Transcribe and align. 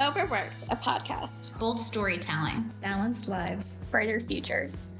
Overworked, 0.00 0.62
a 0.70 0.76
podcast. 0.76 1.58
Bold 1.58 1.80
storytelling. 1.80 2.70
Balanced 2.80 3.28
lives. 3.28 3.84
Brighter 3.90 4.20
futures. 4.20 4.96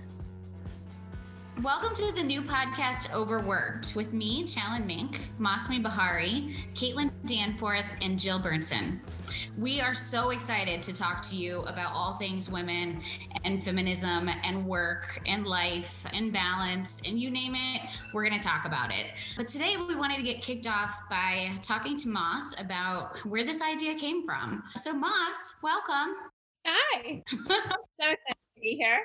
Welcome 1.63 1.93
to 1.97 2.13
the 2.13 2.23
new 2.23 2.43
podcast 2.43 3.13
Overworked 3.13 3.97
with 3.97 4.13
me, 4.13 4.45
Challen 4.45 4.87
Mink, 4.87 5.19
Mosmi 5.41 5.83
Bahari, 5.83 6.55
Caitlin 6.75 7.11
Danforth, 7.27 7.85
and 8.01 8.17
Jill 8.17 8.39
Bernson. 8.39 9.01
We 9.59 9.81
are 9.81 9.93
so 9.93 10.31
excited 10.31 10.83
to 10.83 10.95
talk 10.95 11.21
to 11.23 11.37
you 11.37 11.63
about 11.63 11.93
all 11.93 12.13
things 12.15 12.49
women 12.49 13.01
and 13.43 13.61
feminism 13.61 14.31
and 14.45 14.65
work 14.67 15.21
and 15.27 15.49
life 15.49 16.07
and 16.13 16.33
balance 16.33 17.03
and 17.05 17.19
you 17.19 17.29
name 17.29 17.57
it, 17.57 17.83
we're 18.15 18.27
going 18.29 18.41
to 18.41 18.47
talk 18.47 18.65
about 18.65 18.93
it. 18.93 19.07
But 19.37 19.49
today 19.49 19.75
we 19.77 19.97
wanted 19.97 20.19
to 20.19 20.23
get 20.23 20.41
kicked 20.41 20.69
off 20.69 20.97
by 21.11 21.51
talking 21.61 21.97
to 21.97 22.09
Moss 22.09 22.55
about 22.61 23.19
where 23.27 23.43
this 23.43 23.61
idea 23.61 23.97
came 23.97 24.25
from. 24.25 24.63
So, 24.77 24.93
Moss, 24.93 25.57
welcome. 25.61 26.15
Hi. 26.65 27.25
so 27.29 27.35
excited 27.51 28.17
to 28.55 28.61
be 28.61 28.77
here. 28.77 29.01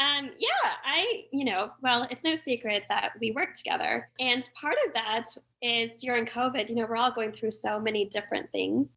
Um, 0.00 0.30
yeah, 0.38 0.72
I, 0.84 1.24
you 1.32 1.44
know, 1.44 1.70
well, 1.80 2.06
it's 2.10 2.24
no 2.24 2.34
secret 2.34 2.84
that 2.88 3.12
we 3.20 3.30
work 3.30 3.54
together. 3.54 4.08
And 4.18 4.48
part 4.60 4.76
of 4.86 4.94
that 4.94 5.22
is 5.62 5.98
during 5.98 6.26
COVID, 6.26 6.68
you 6.68 6.74
know, 6.74 6.86
we're 6.88 6.96
all 6.96 7.12
going 7.12 7.32
through 7.32 7.52
so 7.52 7.78
many 7.78 8.06
different 8.06 8.50
things. 8.50 8.96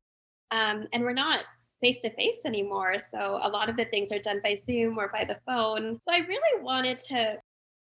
Um, 0.52 0.88
and 0.94 1.04
we're 1.04 1.14
not 1.14 1.44
face 1.82 2.02
to 2.02 2.10
face 2.10 2.40
anymore. 2.46 2.98
So 2.98 3.40
a 3.44 3.50
lot 3.50 3.70
of 3.70 3.78
the 3.78 3.86
things 3.86 4.12
are 4.12 4.20
done 4.20 4.42
by 4.44 4.56
Zoom 4.56 4.98
or 4.98 5.10
by 5.10 5.24
the 5.24 5.40
phone. 5.46 6.00
So 6.02 6.12
I 6.12 6.20
really 6.20 6.64
wanted 6.64 7.00
to 7.00 7.38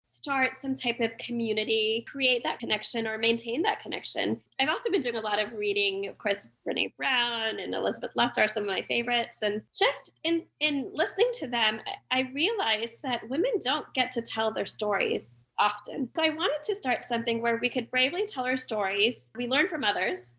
start 0.08 0.56
some 0.56 0.74
type 0.74 1.00
of 1.00 1.16
community, 1.18 2.04
create 2.10 2.42
that 2.42 2.58
connection 2.58 3.06
or 3.06 3.18
maintain 3.18 3.60
that 3.60 3.78
connection. 3.80 4.40
I've 4.58 4.70
also 4.70 4.90
been 4.90 5.02
doing 5.02 5.16
a 5.16 5.20
lot 5.20 5.40
of 5.40 5.52
reading, 5.52 6.08
of 6.08 6.16
course, 6.16 6.48
Brene 6.66 6.96
Brown 6.96 7.60
and 7.60 7.74
Elizabeth 7.74 8.12
Lesser 8.14 8.44
are 8.44 8.48
some 8.48 8.62
of 8.62 8.70
my 8.70 8.80
favorites. 8.82 9.42
And 9.42 9.62
just 9.78 10.18
in 10.24 10.44
in 10.60 10.90
listening 10.94 11.28
to 11.34 11.46
them, 11.46 11.80
I 12.10 12.30
realized 12.34 13.02
that 13.02 13.28
women 13.28 13.52
don't 13.62 13.92
get 13.92 14.10
to 14.12 14.22
tell 14.22 14.50
their 14.50 14.66
stories 14.66 15.36
often. 15.58 16.08
So 16.16 16.24
I 16.24 16.30
wanted 16.30 16.62
to 16.62 16.74
start 16.74 17.04
something 17.04 17.42
where 17.42 17.58
we 17.58 17.68
could 17.68 17.90
bravely 17.90 18.24
tell 18.26 18.46
our 18.46 18.56
stories, 18.56 19.28
we 19.36 19.46
learn 19.46 19.68
from 19.68 19.84
others, 19.84 20.32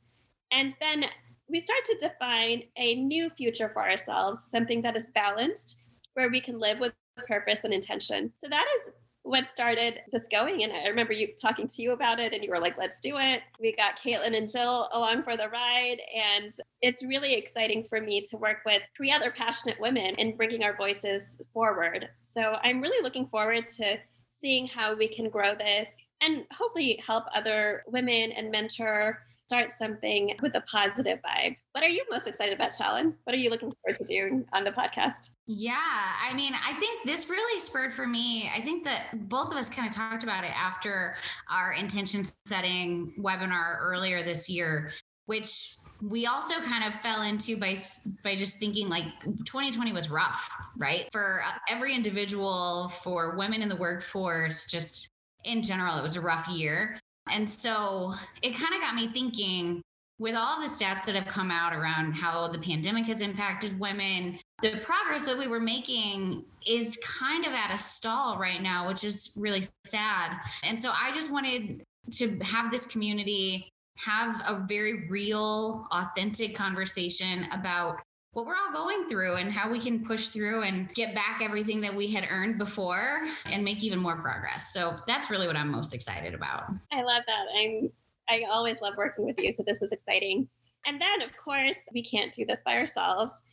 and 0.51 0.71
then 0.81 1.05
we 1.47 1.59
start 1.59 1.85
to 1.85 2.07
define 2.09 2.63
a 2.75 2.95
new 2.95 3.29
future 3.29 3.69
for 3.69 3.87
ourselves, 3.87 4.47
something 4.49 4.81
that 4.81 4.95
is 4.95 5.11
balanced, 5.13 5.77
where 6.15 6.29
we 6.29 6.39
can 6.39 6.59
live 6.59 6.79
with 6.79 6.93
purpose 7.27 7.61
and 7.63 7.73
intention. 7.73 8.31
So 8.35 8.47
that 8.47 8.65
is 8.77 8.93
what 9.23 9.51
started 9.51 9.99
this 10.11 10.27
going. 10.31 10.63
And 10.63 10.73
I 10.73 10.87
remember 10.87 11.13
you 11.13 11.29
talking 11.39 11.67
to 11.67 11.81
you 11.81 11.91
about 11.91 12.19
it, 12.19 12.33
and 12.33 12.43
you 12.43 12.49
were 12.49 12.59
like, 12.59 12.77
let's 12.77 12.99
do 12.99 13.17
it. 13.17 13.41
We 13.59 13.73
got 13.73 13.99
Caitlin 13.99 14.35
and 14.35 14.49
Jill 14.49 14.89
along 14.91 15.23
for 15.23 15.37
the 15.37 15.49
ride. 15.49 15.97
And 16.15 16.51
it's 16.81 17.03
really 17.03 17.33
exciting 17.33 17.83
for 17.83 18.01
me 18.01 18.21
to 18.29 18.37
work 18.37 18.59
with 18.65 18.81
three 18.95 19.11
other 19.11 19.31
passionate 19.31 19.79
women 19.79 20.15
in 20.15 20.35
bringing 20.35 20.63
our 20.63 20.75
voices 20.75 21.41
forward. 21.53 22.09
So 22.21 22.57
I'm 22.63 22.81
really 22.81 23.03
looking 23.03 23.27
forward 23.27 23.65
to 23.77 23.97
seeing 24.29 24.67
how 24.67 24.95
we 24.95 25.07
can 25.07 25.29
grow 25.29 25.53
this 25.53 25.93
and 26.21 26.45
hopefully 26.51 27.01
help 27.05 27.25
other 27.35 27.83
women 27.87 28.31
and 28.31 28.51
mentor 28.51 29.21
start 29.49 29.71
something 29.71 30.31
with 30.43 30.55
a 30.55 30.61
positive 30.61 31.17
vibe. 31.25 31.55
What 31.71 31.83
are 31.83 31.89
you 31.89 32.05
most 32.11 32.27
excited 32.27 32.53
about, 32.53 32.71
Challen? 32.71 33.15
What 33.23 33.33
are 33.33 33.39
you 33.39 33.49
looking 33.49 33.73
forward 33.81 33.97
to 33.97 34.03
doing 34.05 34.45
on 34.53 34.63
the 34.63 34.69
podcast? 34.69 35.31
Yeah, 35.47 35.75
I 35.75 36.35
mean, 36.35 36.53
I 36.53 36.73
think 36.73 37.03
this 37.03 37.31
really 37.31 37.59
spurred 37.59 37.91
for 37.91 38.05
me. 38.05 38.47
I 38.55 38.61
think 38.61 38.83
that 38.83 39.27
both 39.27 39.49
of 39.49 39.57
us 39.57 39.67
kind 39.67 39.87
of 39.87 39.95
talked 39.95 40.21
about 40.21 40.43
it 40.43 40.51
after 40.55 41.15
our 41.49 41.73
intention 41.73 42.25
setting 42.45 43.15
webinar 43.19 43.79
earlier 43.81 44.21
this 44.21 44.51
year, 44.51 44.91
which 45.25 45.75
we 45.99 46.27
also 46.27 46.61
kind 46.61 46.83
of 46.83 46.93
fell 46.93 47.23
into 47.23 47.57
by 47.57 47.75
by 48.23 48.35
just 48.35 48.59
thinking 48.59 48.87
like 48.87 49.05
2020 49.23 49.91
was 49.93 50.11
rough, 50.11 50.47
right? 50.77 51.09
For 51.11 51.41
uh, 51.43 51.57
every 51.67 51.95
individual, 51.95 52.89
for 52.89 53.35
women 53.35 53.63
in 53.63 53.69
the 53.69 53.77
workforce, 53.77 54.67
just 54.67 55.09
in 55.43 55.63
general, 55.63 55.97
it 55.97 56.03
was 56.03 56.17
a 56.17 56.21
rough 56.21 56.47
year. 56.47 56.99
And 57.31 57.49
so 57.49 58.13
it 58.41 58.51
kind 58.51 58.73
of 58.73 58.81
got 58.81 58.95
me 58.95 59.07
thinking 59.07 59.81
with 60.19 60.35
all 60.35 60.61
the 60.61 60.67
stats 60.67 61.05
that 61.05 61.15
have 61.15 61.27
come 61.27 61.49
out 61.49 61.73
around 61.73 62.13
how 62.13 62.49
the 62.49 62.59
pandemic 62.59 63.05
has 63.05 63.21
impacted 63.21 63.79
women, 63.79 64.37
the 64.61 64.71
progress 64.83 65.25
that 65.25 65.37
we 65.37 65.47
were 65.47 65.61
making 65.61 66.43
is 66.67 66.99
kind 67.03 67.45
of 67.45 67.53
at 67.53 67.73
a 67.73 67.77
stall 67.77 68.37
right 68.37 68.61
now, 68.61 68.87
which 68.87 69.05
is 69.05 69.31
really 69.37 69.63
sad. 69.85 70.37
And 70.63 70.77
so 70.77 70.91
I 70.91 71.13
just 71.13 71.31
wanted 71.31 71.81
to 72.11 72.37
have 72.39 72.69
this 72.69 72.85
community 72.85 73.69
have 73.97 74.41
a 74.45 74.65
very 74.67 75.07
real, 75.09 75.87
authentic 75.91 76.55
conversation 76.55 77.47
about 77.51 78.01
what 78.33 78.45
we're 78.45 78.55
all 78.55 78.71
going 78.71 79.05
through 79.09 79.35
and 79.35 79.51
how 79.51 79.71
we 79.71 79.79
can 79.79 80.05
push 80.05 80.27
through 80.27 80.61
and 80.61 80.93
get 80.93 81.15
back 81.15 81.41
everything 81.41 81.81
that 81.81 81.95
we 81.95 82.07
had 82.11 82.27
earned 82.29 82.57
before 82.57 83.21
and 83.45 83.63
make 83.63 83.83
even 83.83 83.99
more 83.99 84.21
progress. 84.21 84.71
So 84.71 84.97
that's 85.07 85.29
really 85.29 85.47
what 85.47 85.55
I'm 85.55 85.71
most 85.71 85.95
excited 85.95 86.33
about. 86.33 86.63
I 86.91 87.01
love 87.03 87.23
that. 87.27 87.45
I'm 87.59 87.89
I 88.31 88.43
always 88.51 88.79
love 88.79 88.93
working 88.95 89.25
with 89.25 89.39
you, 89.39 89.51
so 89.51 89.63
this 89.65 89.81
is 89.81 89.91
exciting. 89.91 90.47
And 90.85 91.01
then 91.01 91.23
of 91.23 91.35
course, 91.35 91.79
we 91.93 92.03
can't 92.03 92.31
do 92.31 92.45
this 92.45 92.61
by 92.63 92.75
ourselves. 92.75 93.43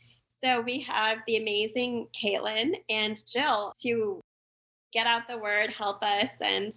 So 0.43 0.61
we 0.61 0.81
have 0.81 1.17
the 1.25 1.37
amazing 1.37 2.07
Caitlin 2.23 2.75
and 2.87 3.19
Jill 3.25 3.71
to 3.81 4.21
get 4.93 5.07
out 5.07 5.27
the 5.27 5.39
word, 5.39 5.73
help 5.73 6.03
us 6.03 6.35
and 6.41 6.71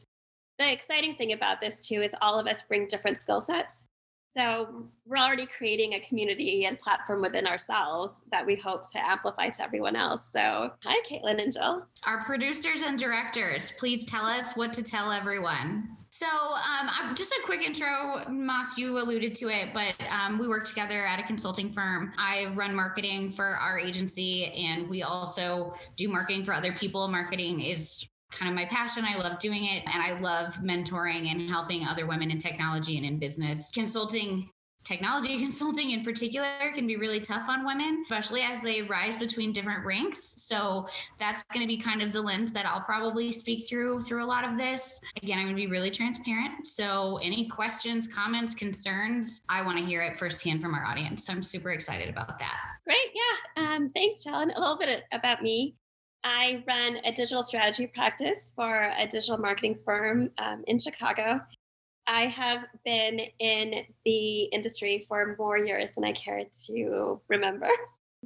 the 0.58 0.70
exciting 0.70 1.14
thing 1.14 1.32
about 1.32 1.62
this 1.62 1.88
too 1.88 2.02
is 2.02 2.14
all 2.20 2.38
of 2.38 2.46
us 2.46 2.62
bring 2.62 2.86
different 2.86 3.16
skill 3.16 3.40
sets. 3.40 3.86
So 4.30 4.86
we're 5.06 5.18
already 5.18 5.46
creating 5.46 5.94
a 5.94 6.00
community 6.00 6.64
and 6.64 6.78
platform 6.78 7.20
within 7.20 7.48
ourselves 7.48 8.22
that 8.30 8.46
we 8.46 8.54
hope 8.54 8.88
to 8.92 9.04
amplify 9.04 9.48
to 9.48 9.64
everyone 9.64 9.96
else. 9.96 10.30
So 10.32 10.72
hi, 10.84 11.00
Caitlin 11.10 11.42
and 11.42 11.52
Jill. 11.52 11.84
Our 12.06 12.22
producers 12.22 12.82
and 12.82 12.96
directors, 12.96 13.72
please 13.72 14.06
tell 14.06 14.24
us 14.24 14.54
what 14.54 14.72
to 14.74 14.84
tell 14.84 15.10
everyone. 15.10 15.96
So, 16.12 16.26
um, 16.26 17.14
just 17.14 17.32
a 17.32 17.40
quick 17.44 17.62
intro, 17.62 18.24
Moss, 18.28 18.76
you 18.76 18.98
alluded 18.98 19.34
to 19.36 19.48
it, 19.48 19.68
but 19.72 19.94
um, 20.10 20.38
we 20.38 20.48
work 20.48 20.64
together 20.64 21.06
at 21.06 21.20
a 21.20 21.22
consulting 21.22 21.70
firm. 21.70 22.12
I 22.18 22.46
run 22.54 22.74
marketing 22.74 23.30
for 23.30 23.46
our 23.46 23.78
agency, 23.78 24.46
and 24.46 24.88
we 24.88 25.02
also 25.02 25.72
do 25.94 26.08
marketing 26.08 26.44
for 26.44 26.52
other 26.52 26.72
people. 26.72 27.06
Marketing 27.06 27.60
is 27.60 28.09
kind 28.30 28.48
of 28.48 28.54
my 28.54 28.64
passion. 28.66 29.04
I 29.04 29.16
love 29.16 29.38
doing 29.38 29.64
it 29.64 29.82
and 29.92 30.02
I 30.02 30.18
love 30.20 30.54
mentoring 30.62 31.30
and 31.30 31.48
helping 31.48 31.84
other 31.86 32.06
women 32.06 32.30
in 32.30 32.38
technology 32.38 32.96
and 32.96 33.06
in 33.06 33.18
business. 33.18 33.70
Consulting 33.72 34.50
technology 34.84 35.38
consulting 35.42 35.90
in 35.90 36.04
particular 36.04 36.48
can 36.74 36.86
be 36.86 36.96
really 36.96 37.20
tough 37.20 37.48
on 37.48 37.64
women, 37.64 38.02
especially 38.02 38.42
as 38.42 38.62
they 38.62 38.82
rise 38.82 39.16
between 39.16 39.52
different 39.52 39.84
ranks. 39.84 40.42
So 40.42 40.88
that's 41.18 41.42
going 41.44 41.62
to 41.62 41.68
be 41.68 41.76
kind 41.76 42.02
of 42.02 42.12
the 42.12 42.22
lens 42.22 42.52
that 42.52 42.66
I'll 42.66 42.80
probably 42.80 43.32
speak 43.32 43.68
through 43.68 44.00
through 44.00 44.24
a 44.24 44.26
lot 44.26 44.44
of 44.44 44.56
this. 44.56 45.00
Again, 45.22 45.38
I'm 45.38 45.44
going 45.44 45.56
to 45.56 45.62
be 45.62 45.70
really 45.70 45.90
transparent. 45.90 46.66
So 46.66 47.18
any 47.22 47.48
questions, 47.48 48.06
comments, 48.06 48.54
concerns, 48.54 49.42
I 49.48 49.62
want 49.62 49.78
to 49.78 49.84
hear 49.84 50.02
it 50.02 50.16
firsthand 50.16 50.62
from 50.62 50.74
our 50.74 50.84
audience. 50.84 51.26
So 51.26 51.32
I'm 51.32 51.42
super 51.42 51.70
excited 51.70 52.08
about 52.08 52.38
that. 52.38 52.60
Great. 52.84 52.98
Yeah. 53.14 53.74
Um, 53.74 53.88
thanks, 53.88 54.24
Challen. 54.24 54.50
A 54.56 54.60
little 54.60 54.78
bit 54.78 55.04
about 55.12 55.42
me. 55.42 55.74
I 56.24 56.62
run 56.66 56.98
a 57.04 57.12
digital 57.12 57.42
strategy 57.42 57.86
practice 57.86 58.52
for 58.54 58.92
a 58.98 59.06
digital 59.06 59.38
marketing 59.38 59.76
firm 59.84 60.30
um, 60.38 60.64
in 60.66 60.78
Chicago. 60.78 61.40
I 62.06 62.22
have 62.22 62.66
been 62.84 63.20
in 63.38 63.86
the 64.04 64.44
industry 64.44 65.04
for 65.06 65.36
more 65.38 65.56
years 65.58 65.94
than 65.94 66.04
I 66.04 66.12
care 66.12 66.44
to 66.66 67.20
remember. 67.28 67.68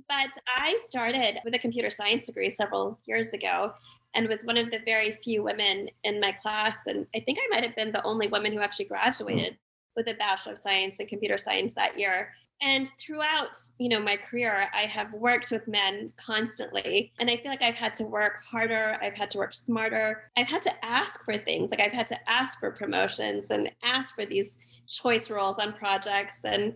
But 0.09 0.31
I 0.49 0.77
started 0.85 1.39
with 1.45 1.55
a 1.55 1.59
computer 1.59 1.89
science 1.89 2.27
degree 2.27 2.51
several 2.51 2.99
years 3.07 3.33
ago 3.33 3.75
and 4.13 4.29
was 4.29 4.43
one 4.43 4.57
of 4.57 4.73
the 4.73 4.81
very 4.85 5.13
few 5.13 5.45
women 5.45 5.89
in 6.03 6.21
my 6.21 6.33
class. 6.33 6.83
And 6.87 7.07
I 7.15 7.21
think 7.21 7.39
I 7.41 7.47
might 7.51 7.65
have 7.65 7.77
been 7.77 7.93
the 7.93 8.03
only 8.03 8.27
woman 8.27 8.53
who 8.53 8.59
actually 8.59 8.87
graduated 8.87 9.57
with 9.95 10.09
a 10.09 10.15
Bachelor 10.15 10.55
of 10.55 10.59
Science 10.59 10.99
in 10.99 11.07
Computer 11.07 11.39
Science 11.39 11.75
that 11.75 11.97
year 11.97 12.33
and 12.65 12.89
throughout 12.99 13.57
you 13.79 13.89
know 13.89 14.01
my 14.01 14.17
career 14.17 14.69
i 14.75 14.83
have 14.83 15.13
worked 15.13 15.51
with 15.51 15.69
men 15.69 16.13
constantly. 16.17 17.13
And 17.21 17.31
i 17.31 17.37
feel 17.37 17.51
like 17.51 17.63
i've 17.63 17.75
had 17.77 17.95
to 17.95 18.05
work 18.05 18.41
harder. 18.51 18.97
I've 19.01 19.17
had 19.17 19.31
to 19.33 19.39
work 19.39 19.55
smarter. 19.55 20.31
I've 20.37 20.49
had 20.49 20.63
to 20.63 20.85
ask 20.85 21.25
for 21.25 21.37
things. 21.37 21.71
Like 21.71 21.81
i've 21.81 21.93
had 21.93 22.07
to 22.09 22.31
ask 22.31 22.59
for 22.59 22.71
promotions 22.71 23.51
and 23.51 23.71
ask 23.83 24.15
for 24.15 24.25
these 24.25 24.59
choice 24.89 25.31
roles 25.31 25.59
on 25.59 25.73
projects. 25.75 26.45
And 26.45 26.75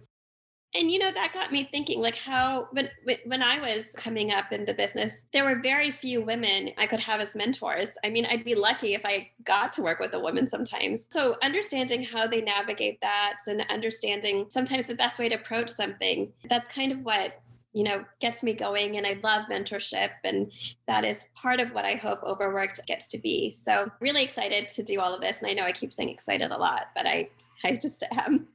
and 0.74 0.90
you 0.90 0.98
know 0.98 1.10
that 1.10 1.32
got 1.32 1.50
me 1.50 1.64
thinking 1.64 2.00
like 2.00 2.16
how 2.16 2.68
when 2.72 2.90
when 3.24 3.42
i 3.42 3.58
was 3.58 3.92
coming 3.96 4.32
up 4.32 4.52
in 4.52 4.64
the 4.64 4.74
business 4.74 5.26
there 5.32 5.44
were 5.44 5.60
very 5.60 5.90
few 5.90 6.20
women 6.20 6.70
i 6.76 6.86
could 6.86 7.00
have 7.00 7.20
as 7.20 7.34
mentors. 7.34 7.96
I 8.04 8.10
mean 8.10 8.26
i'd 8.26 8.44
be 8.44 8.54
lucky 8.54 8.94
if 8.94 9.02
i 9.04 9.30
got 9.44 9.72
to 9.74 9.82
work 9.82 9.98
with 9.98 10.12
a 10.12 10.20
woman 10.20 10.46
sometimes. 10.46 11.08
So 11.10 11.36
understanding 11.42 12.04
how 12.04 12.26
they 12.26 12.42
navigate 12.42 13.00
that 13.00 13.38
and 13.46 13.64
understanding 13.70 14.46
sometimes 14.48 14.86
the 14.86 14.94
best 14.94 15.18
way 15.18 15.28
to 15.28 15.36
approach 15.36 15.70
something 15.70 16.32
that's 16.48 16.72
kind 16.72 16.92
of 16.92 17.00
what 17.00 17.40
you 17.72 17.84
know 17.84 18.04
gets 18.20 18.42
me 18.42 18.52
going. 18.52 18.96
And 18.96 19.06
i 19.06 19.18
love 19.22 19.46
mentorship 19.46 20.10
and 20.24 20.52
that 20.86 21.04
is 21.04 21.28
part 21.34 21.60
of 21.60 21.72
what 21.72 21.84
i 21.84 21.94
hope 21.94 22.22
overworked 22.22 22.86
gets 22.86 23.08
to 23.10 23.18
be. 23.18 23.50
So 23.50 23.90
really 24.00 24.22
excited 24.22 24.68
to 24.68 24.82
do 24.82 25.00
all 25.00 25.14
of 25.14 25.20
this. 25.22 25.40
And 25.40 25.50
i 25.50 25.54
know 25.54 25.64
i 25.64 25.72
keep 25.72 25.92
saying 25.92 26.10
excited 26.10 26.50
a 26.50 26.58
lot 26.58 26.88
but 26.94 27.06
i 27.06 27.30
i 27.64 27.76
just 27.76 28.04
am 28.12 28.48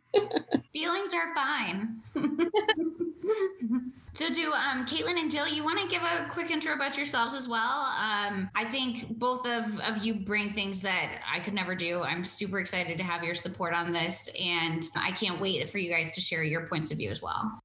Feelings 0.72 1.14
are 1.14 1.34
fine. 1.34 2.00
So, 4.16 4.30
do 4.30 4.54
um, 4.54 4.86
Caitlin 4.86 5.20
and 5.20 5.32
Jill, 5.32 5.48
you 5.48 5.64
want 5.64 5.80
to 5.80 5.88
give 5.88 6.04
a 6.04 6.28
quick 6.30 6.52
intro 6.52 6.74
about 6.74 6.98
yourselves 6.98 7.34
as 7.34 7.48
well? 7.48 7.88
Um, 7.98 8.48
I 8.54 8.64
think 8.66 9.18
both 9.18 9.48
of, 9.48 9.80
of 9.80 10.04
you 10.04 10.20
bring 10.24 10.54
things 10.54 10.84
that 10.84 11.20
I 11.28 11.40
could 11.40 11.56
never 11.56 11.74
do. 11.74 12.04
I'm 12.04 12.24
super 12.24 12.60
excited 12.60 13.00
to 13.00 13.04
have 13.04 13.24
your 13.24 13.34
support 13.34 13.74
on 13.74 13.92
this, 13.92 14.30
and 14.40 14.84
I 14.96 15.14
can't 15.14 15.42
wait 15.42 15.68
for 15.68 15.80
you 15.80 15.90
guys 15.90 16.12
to 16.12 16.22
share 16.22 16.44
your 16.44 16.68
points 16.68 16.92
of 16.92 17.00
view 17.00 17.10
as 17.10 17.24
well. 17.24 17.60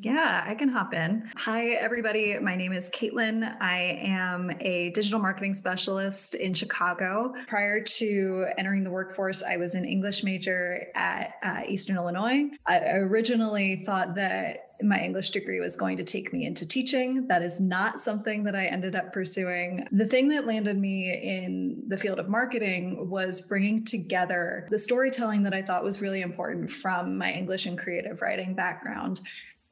Yeah, 0.00 0.44
I 0.46 0.54
can 0.54 0.68
hop 0.68 0.94
in. 0.94 1.28
Hi, 1.38 1.70
everybody. 1.70 2.38
My 2.38 2.54
name 2.54 2.72
is 2.72 2.88
Caitlin. 2.90 3.60
I 3.60 3.98
am 4.00 4.52
a 4.60 4.90
digital 4.90 5.18
marketing 5.18 5.54
specialist 5.54 6.36
in 6.36 6.54
Chicago. 6.54 7.34
Prior 7.48 7.82
to 7.82 8.46
entering 8.56 8.84
the 8.84 8.92
workforce, 8.92 9.42
I 9.42 9.56
was 9.56 9.74
an 9.74 9.84
English 9.84 10.22
major 10.22 10.86
at 10.94 11.32
uh, 11.42 11.62
Eastern 11.66 11.96
Illinois. 11.96 12.44
I 12.64 12.78
originally 12.78 13.82
thought 13.84 14.14
that 14.14 14.68
my 14.80 15.00
English 15.00 15.30
degree 15.30 15.58
was 15.58 15.74
going 15.74 15.96
to 15.96 16.04
take 16.04 16.32
me 16.32 16.46
into 16.46 16.64
teaching. 16.64 17.26
That 17.26 17.42
is 17.42 17.60
not 17.60 17.98
something 17.98 18.44
that 18.44 18.54
I 18.54 18.66
ended 18.66 18.94
up 18.94 19.12
pursuing. 19.12 19.88
The 19.90 20.06
thing 20.06 20.28
that 20.28 20.46
landed 20.46 20.78
me 20.78 21.10
in 21.10 21.82
the 21.88 21.96
field 21.96 22.20
of 22.20 22.28
marketing 22.28 23.10
was 23.10 23.48
bringing 23.48 23.84
together 23.84 24.68
the 24.70 24.78
storytelling 24.78 25.42
that 25.42 25.54
I 25.54 25.62
thought 25.62 25.82
was 25.82 26.00
really 26.00 26.20
important 26.20 26.70
from 26.70 27.18
my 27.18 27.32
English 27.32 27.66
and 27.66 27.76
creative 27.76 28.22
writing 28.22 28.54
background 28.54 29.20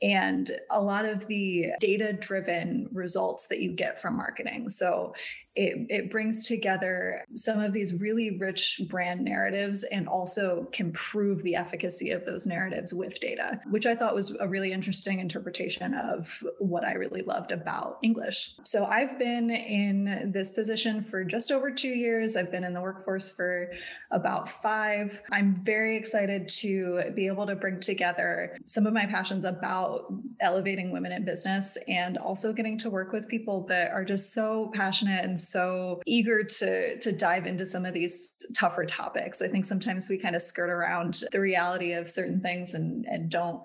and 0.02 0.50
a 0.70 0.80
lot 0.80 1.04
of 1.04 1.26
the 1.26 1.72
data 1.80 2.12
driven 2.12 2.88
results 2.92 3.48
that 3.48 3.60
you 3.60 3.72
get 3.72 4.00
from 4.00 4.16
marketing. 4.16 4.68
So 4.68 5.14
it, 5.56 5.86
it 5.88 6.10
brings 6.10 6.46
together 6.46 7.24
some 7.34 7.60
of 7.60 7.72
these 7.72 7.94
really 7.94 8.36
rich 8.38 8.82
brand 8.88 9.24
narratives 9.24 9.84
and 9.84 10.06
also 10.06 10.68
can 10.70 10.92
prove 10.92 11.42
the 11.42 11.56
efficacy 11.56 12.10
of 12.10 12.24
those 12.24 12.46
narratives 12.46 12.92
with 12.92 13.18
data, 13.20 13.58
which 13.70 13.86
I 13.86 13.94
thought 13.94 14.14
was 14.14 14.36
a 14.38 14.46
really 14.46 14.72
interesting 14.72 15.18
interpretation 15.18 15.94
of 15.94 16.44
what 16.58 16.84
I 16.84 16.92
really 16.92 17.22
loved 17.22 17.52
about 17.52 17.98
English. 18.02 18.54
So 18.64 18.84
I've 18.84 19.18
been 19.18 19.50
in 19.50 20.30
this 20.32 20.52
position 20.52 21.02
for 21.02 21.24
just 21.24 21.50
over 21.50 21.70
two 21.70 21.88
years. 21.88 22.36
I've 22.36 22.50
been 22.50 22.64
in 22.64 22.74
the 22.74 22.82
workforce 22.82 23.34
for 23.34 23.70
about 24.10 24.48
five. 24.48 25.20
I'm 25.32 25.56
very 25.62 25.96
excited 25.96 26.48
to 26.48 27.12
be 27.14 27.26
able 27.26 27.46
to 27.46 27.56
bring 27.56 27.80
together 27.80 28.56
some 28.66 28.86
of 28.86 28.92
my 28.92 29.06
passions 29.06 29.44
about 29.44 30.12
elevating 30.40 30.92
women 30.92 31.12
in 31.12 31.24
business 31.24 31.76
and 31.88 32.18
also 32.18 32.52
getting 32.52 32.78
to 32.78 32.90
work 32.90 33.12
with 33.12 33.28
people 33.28 33.66
that 33.68 33.90
are 33.90 34.04
just 34.04 34.32
so 34.32 34.70
passionate 34.74 35.24
and 35.24 35.38
so 35.48 36.00
eager 36.06 36.42
to 36.42 36.98
to 36.98 37.12
dive 37.12 37.46
into 37.46 37.66
some 37.66 37.84
of 37.84 37.94
these 37.94 38.34
tougher 38.54 38.84
topics. 38.84 39.42
I 39.42 39.48
think 39.48 39.64
sometimes 39.64 40.08
we 40.10 40.18
kind 40.18 40.36
of 40.36 40.42
skirt 40.42 40.70
around 40.70 41.22
the 41.32 41.40
reality 41.40 41.92
of 41.92 42.10
certain 42.10 42.40
things 42.40 42.74
and 42.74 43.06
and 43.06 43.30
don't 43.30 43.60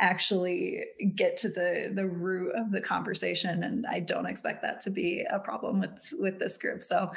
actually 0.00 0.84
get 1.14 1.36
to 1.38 1.48
the 1.48 1.90
the 1.94 2.06
root 2.06 2.52
of 2.54 2.70
the 2.70 2.80
conversation 2.80 3.62
and 3.62 3.86
i 3.86 3.98
don't 3.98 4.26
expect 4.26 4.62
that 4.62 4.80
to 4.80 4.90
be 4.90 5.24
a 5.30 5.38
problem 5.38 5.80
with 5.80 6.12
with 6.18 6.38
this 6.38 6.58
group 6.58 6.82
so 6.82 7.10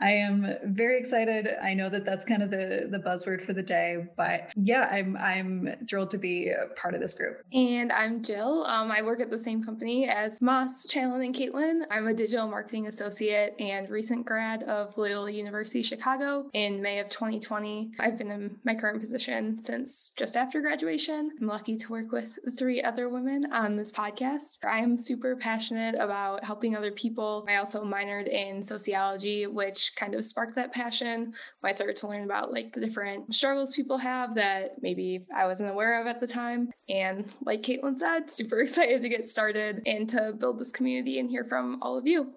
I 0.00 0.10
am 0.10 0.46
very 0.64 0.98
excited. 0.98 1.48
I 1.62 1.74
know 1.74 1.88
that 1.88 2.04
that's 2.04 2.24
kind 2.24 2.42
of 2.42 2.50
the 2.50 2.88
the 2.90 2.98
buzzword 2.98 3.42
for 3.44 3.52
the 3.52 3.62
day, 3.62 4.06
but 4.16 4.50
yeah, 4.56 4.88
I'm 4.90 5.16
I'm 5.16 5.76
thrilled 5.88 6.10
to 6.10 6.18
be 6.18 6.48
a 6.48 6.74
part 6.74 6.94
of 6.94 7.00
this 7.00 7.14
group. 7.14 7.42
And 7.52 7.92
I'm 7.92 8.22
Jill. 8.22 8.64
Um, 8.64 8.90
I 8.90 9.02
work 9.02 9.20
at 9.20 9.30
the 9.30 9.38
same 9.38 9.62
company 9.62 10.08
as 10.08 10.42
Moss, 10.42 10.86
Challen, 10.86 11.22
and 11.22 11.34
Caitlin. 11.34 11.82
I'm 11.90 12.08
a 12.08 12.14
digital 12.14 12.48
marketing 12.48 12.88
associate 12.88 13.54
and 13.60 13.88
recent 13.90 14.26
grad 14.26 14.64
of 14.64 14.96
Loyola 14.98 15.30
University 15.30 15.82
Chicago 15.82 16.50
in 16.52 16.82
May 16.82 16.98
of 16.98 17.08
2020. 17.08 17.92
I've 18.00 18.18
been 18.18 18.30
in 18.30 18.56
my 18.64 18.74
current 18.74 19.00
position 19.00 19.62
since 19.62 20.12
just 20.16 20.36
after 20.36 20.60
graduation. 20.60 21.30
I'm 21.40 21.46
lucky 21.46 21.76
to 21.76 21.92
work 21.92 22.10
with 22.10 22.38
three 22.58 22.82
other 22.82 23.08
women 23.08 23.52
on 23.52 23.76
this 23.76 23.92
podcast. 23.92 24.58
I'm 24.64 24.98
super 24.98 25.36
passionate 25.36 25.94
about 25.94 26.44
helping 26.44 26.76
other 26.76 26.92
people. 26.92 27.46
I 27.48 27.56
also 27.56 27.84
minored 27.84 28.28
in 28.28 28.62
sociology, 28.62 29.46
which 29.46 29.91
kind 29.96 30.14
of 30.14 30.24
sparked 30.24 30.54
that 30.56 30.72
passion 30.72 31.32
when 31.60 31.70
I 31.70 31.72
started 31.72 31.96
to 31.96 32.08
learn 32.08 32.24
about 32.24 32.52
like 32.52 32.72
the 32.72 32.80
different 32.80 33.34
struggles 33.34 33.74
people 33.74 33.98
have 33.98 34.34
that 34.34 34.82
maybe 34.82 35.24
I 35.34 35.46
wasn't 35.46 35.70
aware 35.70 36.00
of 36.00 36.06
at 36.06 36.20
the 36.20 36.26
time. 36.26 36.70
And 36.88 37.32
like 37.44 37.62
Caitlin 37.62 37.98
said, 37.98 38.30
super 38.30 38.60
excited 38.62 39.02
to 39.02 39.08
get 39.08 39.28
started 39.28 39.82
and 39.86 40.08
to 40.10 40.32
build 40.32 40.58
this 40.58 40.72
community 40.72 41.18
and 41.18 41.30
hear 41.30 41.44
from 41.44 41.82
all 41.82 41.96
of 41.96 42.06
you. 42.06 42.34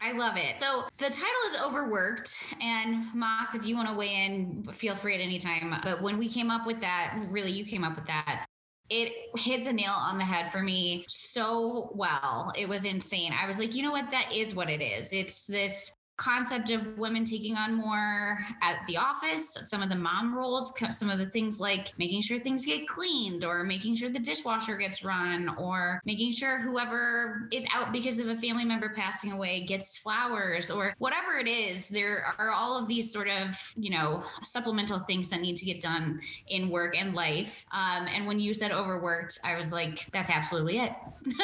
I 0.00 0.12
love 0.12 0.36
it. 0.36 0.60
So 0.60 0.84
the 0.98 1.06
title 1.06 1.24
is 1.46 1.56
Overworked. 1.62 2.36
And 2.60 3.06
Moss, 3.14 3.54
if 3.54 3.64
you 3.64 3.74
want 3.74 3.88
to 3.88 3.94
weigh 3.94 4.26
in, 4.26 4.64
feel 4.72 4.94
free 4.94 5.14
at 5.14 5.20
any 5.20 5.38
time. 5.38 5.74
But 5.82 6.02
when 6.02 6.18
we 6.18 6.28
came 6.28 6.50
up 6.50 6.66
with 6.66 6.80
that, 6.82 7.18
really, 7.30 7.52
you 7.52 7.64
came 7.64 7.84
up 7.84 7.96
with 7.96 8.06
that. 8.06 8.44
It 8.90 9.12
hit 9.38 9.64
the 9.64 9.72
nail 9.72 9.94
on 9.96 10.18
the 10.18 10.24
head 10.24 10.52
for 10.52 10.62
me 10.62 11.06
so 11.08 11.90
well. 11.94 12.52
It 12.54 12.68
was 12.68 12.84
insane. 12.84 13.32
I 13.32 13.46
was 13.46 13.58
like, 13.58 13.74
you 13.74 13.82
know 13.82 13.92
what? 13.92 14.10
That 14.10 14.30
is 14.30 14.54
what 14.54 14.68
it 14.68 14.82
is. 14.82 15.10
It's 15.12 15.46
this 15.46 15.94
concept 16.16 16.70
of 16.70 16.96
women 16.96 17.24
taking 17.24 17.56
on 17.56 17.74
more 17.74 18.38
at 18.62 18.86
the 18.86 18.96
office, 18.96 19.58
some 19.64 19.82
of 19.82 19.88
the 19.88 19.96
mom 19.96 20.34
roles, 20.34 20.72
some 20.90 21.10
of 21.10 21.18
the 21.18 21.26
things 21.26 21.58
like 21.58 21.96
making 21.98 22.22
sure 22.22 22.38
things 22.38 22.64
get 22.64 22.86
cleaned 22.86 23.44
or 23.44 23.64
making 23.64 23.96
sure 23.96 24.08
the 24.08 24.18
dishwasher 24.18 24.76
gets 24.76 25.04
run 25.04 25.48
or 25.58 26.00
making 26.04 26.32
sure 26.32 26.60
whoever 26.60 27.48
is 27.52 27.66
out 27.74 27.92
because 27.92 28.18
of 28.18 28.28
a 28.28 28.36
family 28.36 28.64
member 28.64 28.90
passing 28.90 29.32
away 29.32 29.64
gets 29.64 29.98
flowers 29.98 30.70
or 30.70 30.94
whatever 30.98 31.36
it 31.38 31.48
is. 31.48 31.88
There 31.88 32.26
are 32.38 32.50
all 32.50 32.78
of 32.78 32.86
these 32.86 33.12
sort 33.12 33.28
of, 33.28 33.72
you 33.76 33.90
know, 33.90 34.22
supplemental 34.42 35.00
things 35.00 35.28
that 35.30 35.40
need 35.40 35.56
to 35.56 35.64
get 35.64 35.80
done 35.80 36.20
in 36.46 36.70
work 36.70 37.00
and 37.00 37.14
life. 37.14 37.66
Um, 37.72 38.06
and 38.06 38.26
when 38.26 38.38
you 38.38 38.54
said 38.54 38.70
overworked, 38.70 39.40
I 39.44 39.56
was 39.56 39.72
like, 39.72 40.06
that's 40.12 40.30
absolutely 40.30 40.78
it. 40.78 40.92
yeah, 41.26 41.34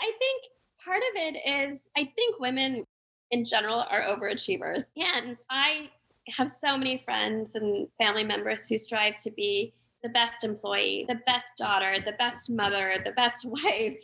I 0.00 0.12
think 0.18 0.44
part 0.84 0.98
of 0.98 1.16
it 1.16 1.66
is 1.68 1.90
I 1.96 2.04
think 2.16 2.38
women 2.40 2.84
in 3.32 3.44
general 3.44 3.84
are 3.90 4.02
overachievers. 4.02 4.84
And 4.96 5.34
I 5.50 5.90
have 6.28 6.50
so 6.50 6.78
many 6.78 6.98
friends 6.98 7.56
and 7.56 7.88
family 8.00 8.22
members 8.22 8.68
who 8.68 8.78
strive 8.78 9.20
to 9.22 9.32
be 9.32 9.74
the 10.02 10.08
best 10.08 10.44
employee, 10.44 11.04
the 11.08 11.20
best 11.26 11.56
daughter, 11.56 11.96
the 12.04 12.14
best 12.18 12.50
mother, 12.50 12.96
the 13.04 13.12
best 13.12 13.44
wife, 13.44 13.96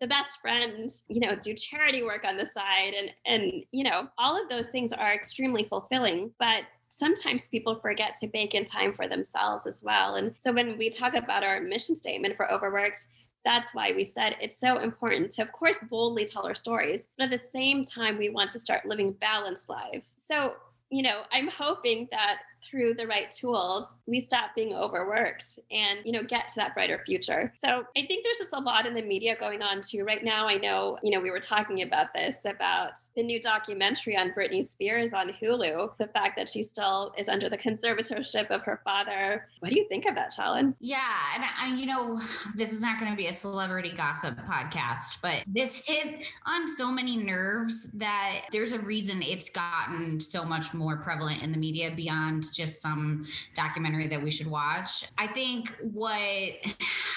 the 0.00 0.06
best 0.06 0.40
friend, 0.40 0.88
you 1.08 1.20
know, 1.20 1.34
do 1.34 1.54
charity 1.54 2.02
work 2.02 2.24
on 2.26 2.36
the 2.36 2.46
side 2.46 2.94
and 2.96 3.10
and 3.26 3.64
you 3.72 3.84
know, 3.84 4.08
all 4.18 4.40
of 4.40 4.48
those 4.48 4.68
things 4.68 4.92
are 4.92 5.12
extremely 5.12 5.64
fulfilling, 5.64 6.30
but 6.38 6.64
sometimes 6.88 7.48
people 7.48 7.74
forget 7.76 8.14
to 8.14 8.28
bake 8.28 8.54
in 8.54 8.64
time 8.64 8.92
for 8.92 9.08
themselves 9.08 9.66
as 9.66 9.82
well. 9.84 10.14
And 10.14 10.34
so 10.38 10.52
when 10.52 10.78
we 10.78 10.88
talk 10.88 11.14
about 11.14 11.42
our 11.42 11.60
mission 11.60 11.96
statement 11.96 12.36
for 12.36 12.50
overworked, 12.50 13.06
that's 13.46 13.72
why 13.72 13.92
we 13.92 14.04
said 14.04 14.34
it's 14.40 14.58
so 14.58 14.80
important 14.80 15.30
to, 15.30 15.42
of 15.42 15.52
course, 15.52 15.78
boldly 15.88 16.24
tell 16.24 16.44
our 16.44 16.54
stories, 16.56 17.08
but 17.16 17.26
at 17.26 17.30
the 17.30 17.38
same 17.38 17.84
time, 17.84 18.18
we 18.18 18.28
want 18.28 18.50
to 18.50 18.58
start 18.58 18.84
living 18.84 19.12
balanced 19.12 19.70
lives. 19.70 20.14
So, 20.16 20.54
you 20.90 21.04
know, 21.04 21.22
I'm 21.32 21.48
hoping 21.48 22.08
that 22.10 22.40
through 22.70 22.94
the 22.94 23.06
right 23.06 23.30
tools, 23.30 23.98
we 24.06 24.20
stop 24.20 24.54
being 24.54 24.74
overworked 24.74 25.58
and, 25.70 26.00
you 26.04 26.12
know, 26.12 26.22
get 26.22 26.48
to 26.48 26.54
that 26.56 26.74
brighter 26.74 27.02
future. 27.04 27.52
So 27.56 27.84
I 27.96 28.06
think 28.06 28.24
there's 28.24 28.38
just 28.38 28.52
a 28.52 28.60
lot 28.60 28.86
in 28.86 28.94
the 28.94 29.02
media 29.02 29.36
going 29.36 29.62
on 29.62 29.80
too. 29.80 30.04
Right 30.04 30.24
now, 30.24 30.48
I 30.48 30.56
know, 30.56 30.98
you 31.02 31.10
know, 31.10 31.20
we 31.20 31.30
were 31.30 31.40
talking 31.40 31.82
about 31.82 32.14
this 32.14 32.44
about 32.44 32.92
the 33.16 33.22
new 33.22 33.40
documentary 33.40 34.16
on 34.16 34.32
Britney 34.32 34.64
Spears 34.64 35.12
on 35.12 35.32
Hulu, 35.40 35.96
the 35.98 36.08
fact 36.08 36.36
that 36.36 36.48
she 36.48 36.62
still 36.62 37.12
is 37.18 37.28
under 37.28 37.48
the 37.48 37.58
conservatorship 37.58 38.50
of 38.50 38.62
her 38.62 38.80
father. 38.84 39.48
What 39.60 39.72
do 39.72 39.80
you 39.80 39.88
think 39.88 40.06
of 40.06 40.14
that, 40.16 40.32
Challen? 40.36 40.74
Yeah. 40.80 40.98
And 41.34 41.44
I, 41.44 41.74
you 41.74 41.86
know, 41.86 42.16
this 42.54 42.72
is 42.72 42.80
not 42.80 42.98
going 42.98 43.10
to 43.10 43.16
be 43.16 43.26
a 43.26 43.32
celebrity 43.32 43.92
gossip 43.96 44.38
podcast, 44.38 45.18
but 45.22 45.42
this 45.46 45.82
hit 45.86 46.24
on 46.46 46.66
so 46.68 46.90
many 46.90 47.16
nerves 47.16 47.90
that 47.92 48.42
there's 48.52 48.72
a 48.72 48.78
reason 48.80 49.22
it's 49.22 49.50
gotten 49.50 50.20
so 50.20 50.44
much 50.44 50.74
more 50.74 50.96
prevalent 50.96 51.42
in 51.42 51.52
the 51.52 51.58
media 51.58 51.90
beyond 51.94 52.44
just 52.56 52.80
some 52.80 53.26
documentary 53.54 54.08
that 54.08 54.22
we 54.22 54.30
should 54.30 54.46
watch. 54.46 55.04
I 55.18 55.26
think 55.26 55.76
what 55.82 56.52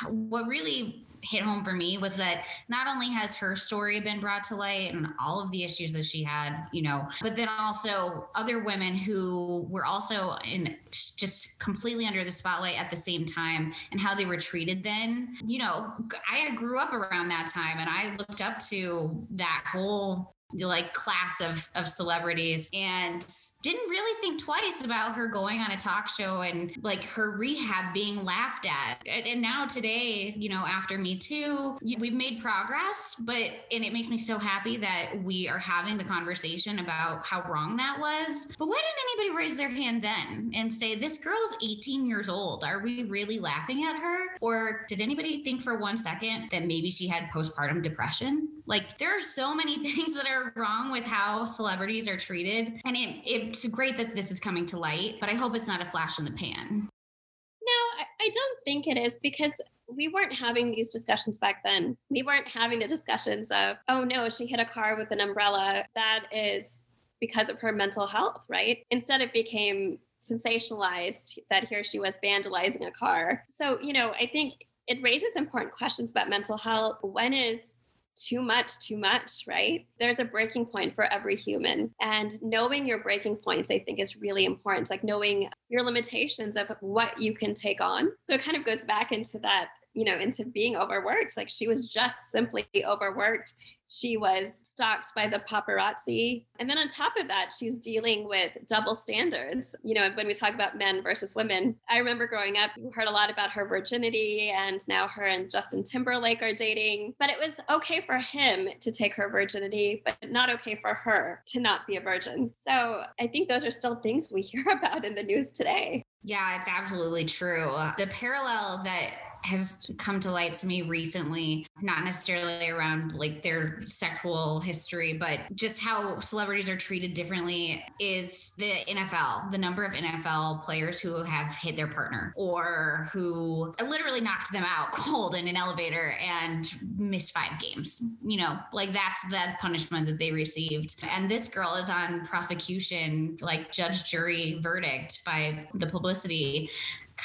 what 0.09 0.47
really 0.47 1.03
hit 1.21 1.41
home 1.41 1.63
for 1.63 1.73
me 1.73 1.97
was 1.97 2.15
that 2.15 2.45
not 2.69 2.87
only 2.87 3.09
has 3.09 3.35
her 3.35 3.55
story 3.55 3.99
been 3.99 4.19
brought 4.19 4.43
to 4.45 4.55
light 4.55 4.93
and 4.93 5.07
all 5.19 5.41
of 5.41 5.51
the 5.51 5.63
issues 5.63 5.91
that 5.93 6.05
she 6.05 6.23
had, 6.23 6.67
you 6.71 6.81
know, 6.81 7.07
but 7.21 7.35
then 7.35 7.49
also 7.59 8.29
other 8.35 8.63
women 8.63 8.95
who 8.95 9.67
were 9.69 9.85
also 9.85 10.35
in 10.45 10.77
just 10.91 11.59
completely 11.59 12.05
under 12.05 12.23
the 12.23 12.31
spotlight 12.31 12.79
at 12.79 12.89
the 12.89 12.95
same 12.95 13.25
time 13.25 13.73
and 13.91 13.99
how 13.99 14.15
they 14.15 14.25
were 14.25 14.37
treated 14.37 14.83
then. 14.83 15.35
You 15.45 15.59
know, 15.59 15.93
I 16.31 16.49
grew 16.55 16.79
up 16.79 16.93
around 16.93 17.29
that 17.29 17.51
time 17.53 17.77
and 17.79 17.89
I 17.89 18.15
looked 18.15 18.41
up 18.41 18.59
to 18.69 19.27
that 19.31 19.65
whole 19.67 20.35
like 20.53 20.93
class 20.93 21.41
of 21.41 21.69
of 21.75 21.87
celebrities 21.87 22.69
and 22.73 23.25
didn't 23.61 23.89
really 23.89 24.19
think 24.21 24.43
twice 24.43 24.83
about 24.83 25.15
her 25.15 25.27
going 25.27 25.59
on 25.59 25.71
a 25.71 25.77
talk 25.77 26.09
show 26.09 26.41
and 26.41 26.75
like 26.81 27.03
her 27.03 27.37
rehab 27.37 27.93
being 27.93 28.23
laughed 28.23 28.65
at. 28.65 29.01
And, 29.07 29.27
and 29.27 29.41
now 29.41 29.65
today 29.65 30.33
you 30.37 30.49
know 30.49 30.65
after 30.65 30.97
me 30.97 31.17
too 31.17 31.77
we've 31.81 32.13
made 32.13 32.41
progress 32.41 33.15
but 33.19 33.49
and 33.71 33.83
it 33.83 33.93
makes 33.93 34.09
me 34.09 34.17
so 34.17 34.37
happy 34.39 34.77
that 34.77 35.11
we 35.23 35.47
are 35.47 35.57
having 35.57 35.97
the 35.97 36.03
conversation 36.03 36.79
about 36.79 37.25
how 37.25 37.41
wrong 37.49 37.77
that 37.77 37.99
was. 37.99 38.47
But 38.57 38.67
why 38.67 38.75
didn't 38.75 39.21
anybody 39.21 39.37
raise 39.37 39.57
their 39.57 39.69
hand 39.69 40.01
then 40.03 40.51
and 40.55 40.71
say 40.71 40.95
this 40.95 41.17
girl 41.17 41.37
is 41.49 41.57
18 41.61 42.05
years 42.05 42.29
old. 42.29 42.63
Are 42.63 42.79
we 42.79 43.03
really 43.03 43.39
laughing 43.39 43.83
at 43.83 43.99
her? 44.01 44.19
Or 44.41 44.85
did 44.87 45.01
anybody 45.01 45.43
think 45.43 45.61
for 45.61 45.77
one 45.77 45.97
second 45.97 46.49
that 46.51 46.65
maybe 46.65 46.89
she 46.89 47.07
had 47.07 47.29
postpartum 47.31 47.81
depression? 47.81 48.49
Like 48.65 48.97
there 48.97 49.15
are 49.15 49.21
so 49.21 49.53
many 49.53 49.77
things 49.83 50.15
that 50.15 50.27
are 50.27 50.38
wrong 50.55 50.91
with 50.91 51.05
how 51.05 51.45
celebrities 51.45 52.07
are 52.07 52.17
treated. 52.17 52.79
And 52.85 52.95
it, 52.95 53.21
it's 53.25 53.67
great 53.67 53.97
that 53.97 54.13
this 54.13 54.31
is 54.31 54.39
coming 54.39 54.65
to 54.67 54.79
light, 54.79 55.15
but 55.19 55.29
I 55.29 55.33
hope 55.33 55.55
it's 55.55 55.67
not 55.67 55.81
a 55.81 55.85
flash 55.85 56.19
in 56.19 56.25
the 56.25 56.31
pan. 56.31 56.67
No, 56.71 58.05
I 58.21 58.29
don't 58.29 58.59
think 58.65 58.87
it 58.87 58.97
is 58.97 59.17
because 59.21 59.61
we 59.87 60.07
weren't 60.07 60.33
having 60.33 60.71
these 60.71 60.91
discussions 60.91 61.37
back 61.39 61.63
then. 61.63 61.97
We 62.09 62.23
weren't 62.23 62.47
having 62.47 62.79
the 62.79 62.87
discussions 62.87 63.49
of, 63.51 63.77
oh 63.87 64.03
no, 64.03 64.29
she 64.29 64.45
hit 64.45 64.59
a 64.59 64.65
car 64.65 64.95
with 64.95 65.11
an 65.11 65.19
umbrella. 65.19 65.83
That 65.95 66.25
is 66.31 66.81
because 67.19 67.49
of 67.49 67.59
her 67.59 67.71
mental 67.71 68.07
health, 68.07 68.45
right? 68.47 68.83
Instead, 68.91 69.21
it 69.21 69.33
became 69.33 69.99
sensationalized 70.21 71.37
that 71.49 71.67
here 71.67 71.83
she 71.83 71.99
was 71.99 72.19
vandalizing 72.23 72.87
a 72.87 72.91
car. 72.91 73.45
So, 73.49 73.79
you 73.81 73.93
know, 73.93 74.11
I 74.19 74.27
think 74.27 74.65
it 74.87 75.01
raises 75.01 75.35
important 75.35 75.73
questions 75.73 76.11
about 76.11 76.29
mental 76.29 76.57
health. 76.57 76.97
When 77.01 77.33
is 77.33 77.78
too 78.25 78.41
much, 78.41 78.79
too 78.79 78.97
much, 78.97 79.43
right? 79.47 79.85
There's 79.99 80.19
a 80.19 80.25
breaking 80.25 80.67
point 80.67 80.95
for 80.95 81.05
every 81.05 81.35
human. 81.35 81.91
And 82.01 82.31
knowing 82.41 82.85
your 82.85 83.01
breaking 83.01 83.37
points, 83.37 83.71
I 83.71 83.79
think, 83.79 83.99
is 83.99 84.17
really 84.17 84.45
important. 84.45 84.83
It's 84.83 84.91
like 84.91 85.03
knowing 85.03 85.49
your 85.69 85.83
limitations 85.83 86.55
of 86.55 86.71
what 86.81 87.19
you 87.19 87.33
can 87.33 87.53
take 87.53 87.81
on. 87.81 88.09
So 88.27 88.35
it 88.35 88.43
kind 88.43 88.57
of 88.57 88.65
goes 88.65 88.85
back 88.85 89.11
into 89.11 89.39
that 89.39 89.69
you 89.93 90.05
know, 90.05 90.17
into 90.17 90.45
being 90.45 90.77
overworked. 90.77 91.35
Like 91.37 91.49
she 91.49 91.67
was 91.67 91.87
just 91.87 92.31
simply 92.31 92.67
overworked. 92.87 93.53
She 93.91 94.17
was 94.17 94.67
stalked 94.67 95.07
by 95.15 95.27
the 95.27 95.39
paparazzi. 95.39 96.45
And 96.59 96.69
then 96.69 96.77
on 96.77 96.87
top 96.87 97.13
of 97.19 97.27
that, 97.27 97.51
she's 97.57 97.77
dealing 97.77 98.27
with 98.27 98.51
double 98.69 98.93
standards. 98.93 99.75
You 99.83 99.95
know, 99.95 100.09
when 100.13 100.27
we 100.27 100.33
talk 100.35 100.53
about 100.53 100.77
men 100.77 101.01
versus 101.01 101.33
women, 101.35 101.75
I 101.89 101.97
remember 101.97 102.27
growing 102.27 102.55
up, 102.57 102.69
you 102.77 102.91
heard 102.93 103.07
a 103.07 103.11
lot 103.11 103.31
about 103.31 103.49
her 103.51 103.65
virginity, 103.65 104.53
and 104.55 104.79
now 104.87 105.07
her 105.07 105.25
and 105.25 105.49
Justin 105.49 105.83
Timberlake 105.83 106.43
are 106.43 106.53
dating. 106.53 107.15
But 107.19 107.31
it 107.31 107.39
was 107.39 107.59
okay 107.67 108.01
for 108.01 108.17
him 108.17 108.69
to 108.79 108.91
take 108.91 109.15
her 109.15 109.27
virginity, 109.29 110.03
but 110.05 110.17
not 110.29 110.51
okay 110.51 110.75
for 110.75 110.93
her 110.93 111.41
to 111.47 111.59
not 111.59 111.87
be 111.87 111.95
a 111.95 112.01
virgin. 112.01 112.51
So 112.53 113.01
I 113.19 113.25
think 113.25 113.49
those 113.49 113.65
are 113.65 113.71
still 113.71 113.95
things 113.95 114.29
we 114.31 114.41
hear 114.43 114.65
about 114.71 115.03
in 115.03 115.15
the 115.15 115.23
news 115.23 115.51
today. 115.51 116.03
Yeah, 116.23 116.57
it's 116.57 116.67
absolutely 116.67 117.25
true. 117.25 117.75
The 117.97 118.07
parallel 118.07 118.81
that 118.83 119.11
has 119.43 119.89
come 119.97 120.19
to 120.19 120.31
light 120.31 120.53
to 120.53 120.67
me 120.67 120.83
recently, 120.83 121.65
not 121.81 122.03
necessarily 122.03 122.69
around 122.69 123.13
like 123.15 123.41
their 123.41 123.81
sexual 123.85 124.59
history, 124.59 125.13
but 125.13 125.39
just 125.55 125.81
how 125.81 126.19
celebrities 126.19 126.69
are 126.69 126.77
treated 126.77 127.13
differently 127.13 127.83
is 127.99 128.53
the 128.57 128.71
NFL, 128.87 129.51
the 129.51 129.57
number 129.57 129.83
of 129.83 129.93
NFL 129.93 130.63
players 130.63 130.99
who 130.99 131.23
have 131.23 131.53
hit 131.55 131.75
their 131.75 131.87
partner 131.87 132.33
or 132.35 133.07
who 133.13 133.73
literally 133.83 134.21
knocked 134.21 134.51
them 134.51 134.65
out 134.65 134.91
cold 134.93 135.35
in 135.35 135.47
an 135.47 135.55
elevator 135.55 136.15
and 136.21 136.69
missed 136.97 137.33
five 137.33 137.59
games. 137.59 138.01
You 138.23 138.37
know, 138.37 138.59
like 138.73 138.93
that's 138.93 139.21
the 139.29 139.41
punishment 139.59 140.05
that 140.07 140.19
they 140.19 140.31
received. 140.31 140.95
And 141.03 141.29
this 141.29 141.47
girl 141.47 141.75
is 141.75 141.89
on 141.89 142.25
prosecution, 142.25 143.37
like 143.41 143.71
judge, 143.71 144.09
jury, 144.09 144.59
verdict 144.61 145.23
by 145.25 145.67
the 145.73 145.87
publicity 145.87 146.69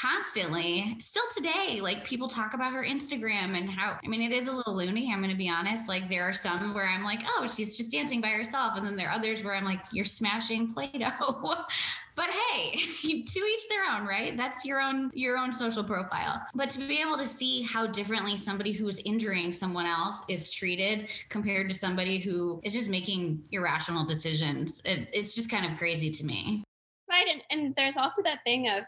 constantly. 0.05 0.95
Still 0.99 1.23
today 1.35 1.79
like 1.81 2.03
people 2.03 2.27
talk 2.27 2.53
about 2.53 2.73
her 2.73 2.83
instagram 2.83 3.57
and 3.57 3.69
how 3.69 3.97
i 4.03 4.07
mean 4.07 4.21
it 4.21 4.31
is 4.31 4.47
a 4.47 4.51
little 4.51 4.75
loony 4.75 5.11
i'm 5.11 5.21
gonna 5.21 5.35
be 5.35 5.49
honest. 5.49 5.89
Like 5.89 6.09
there 6.09 6.23
are 6.23 6.33
some 6.33 6.73
where 6.73 6.87
i'm 6.87 7.03
like 7.03 7.21
oh 7.27 7.47
she's 7.47 7.77
just 7.77 7.91
dancing 7.91 8.21
by 8.21 8.29
herself 8.29 8.77
and 8.77 8.85
then 8.85 8.95
there 8.95 9.09
are 9.09 9.15
others 9.15 9.43
where 9.43 9.55
i'm 9.55 9.65
like 9.65 9.81
you're 9.91 10.05
smashing 10.05 10.73
play-doh. 10.73 11.65
But 12.17 12.29
hey 12.29 12.71
to 13.01 13.39
each 13.39 13.67
their 13.67 13.83
own 13.91 14.07
right? 14.07 14.37
That's 14.37 14.63
your 14.63 14.79
own 14.79 15.11
your 15.13 15.37
own 15.37 15.51
social 15.51 15.83
profile. 15.83 16.41
But 16.55 16.69
to 16.69 16.79
be 16.79 17.01
able 17.01 17.17
to 17.17 17.25
see 17.25 17.63
how 17.63 17.87
differently 17.87 18.37
somebody 18.37 18.71
who 18.71 18.87
is 18.87 19.01
injuring 19.03 19.51
someone 19.51 19.85
else 19.85 20.23
is 20.29 20.49
treated 20.49 21.09
compared 21.27 21.67
to 21.69 21.75
somebody 21.75 22.19
who 22.19 22.61
is 22.63 22.73
just 22.73 22.87
making 22.87 23.43
irrational 23.51 24.05
decisions 24.05 24.81
it, 24.85 25.11
it's 25.13 25.35
just 25.35 25.51
kind 25.51 25.65
of 25.65 25.77
crazy 25.77 26.09
to 26.11 26.25
me. 26.25 26.63
Right 27.09 27.27
and, 27.27 27.41
and 27.51 27.75
there's 27.75 27.97
also 27.97 28.21
that 28.23 28.43
thing 28.45 28.69
of 28.69 28.85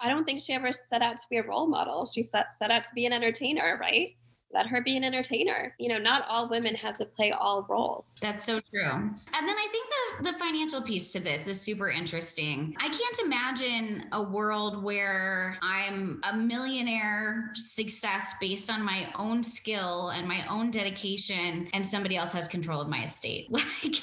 I 0.00 0.08
don't 0.08 0.24
think 0.24 0.40
she 0.40 0.52
ever 0.52 0.72
set 0.72 1.02
out 1.02 1.16
to 1.16 1.22
be 1.30 1.38
a 1.38 1.42
role 1.42 1.66
model. 1.66 2.06
She 2.06 2.22
set, 2.22 2.52
set 2.52 2.70
out 2.70 2.84
to 2.84 2.94
be 2.94 3.06
an 3.06 3.12
entertainer, 3.12 3.78
right? 3.80 4.16
Let 4.52 4.68
her 4.68 4.80
be 4.80 4.96
an 4.96 5.04
entertainer. 5.04 5.74
You 5.78 5.88
know, 5.88 5.98
not 5.98 6.24
all 6.28 6.48
women 6.48 6.74
have 6.76 6.94
to 6.94 7.04
play 7.04 7.32
all 7.32 7.66
roles. 7.68 8.16
That's 8.22 8.44
so 8.44 8.60
true. 8.60 8.80
And 8.80 9.18
then 9.48 9.56
I 9.56 9.68
think 9.70 9.88
the, 10.18 10.32
the 10.32 10.38
financial 10.38 10.82
piece 10.82 11.12
to 11.12 11.20
this 11.20 11.48
is 11.48 11.60
super 11.60 11.90
interesting. 11.90 12.74
I 12.78 12.88
can't 12.88 13.18
imagine 13.24 14.06
a 14.12 14.22
world 14.22 14.82
where 14.82 15.58
I'm 15.62 16.20
a 16.22 16.36
millionaire 16.36 17.50
success 17.54 18.34
based 18.40 18.70
on 18.70 18.82
my 18.82 19.12
own 19.18 19.42
skill 19.42 20.10
and 20.10 20.28
my 20.28 20.46
own 20.48 20.70
dedication, 20.70 21.68
and 21.74 21.86
somebody 21.86 22.16
else 22.16 22.32
has 22.32 22.48
control 22.48 22.80
of 22.80 22.88
my 22.88 23.02
estate. 23.02 23.50
Like, 23.82 23.96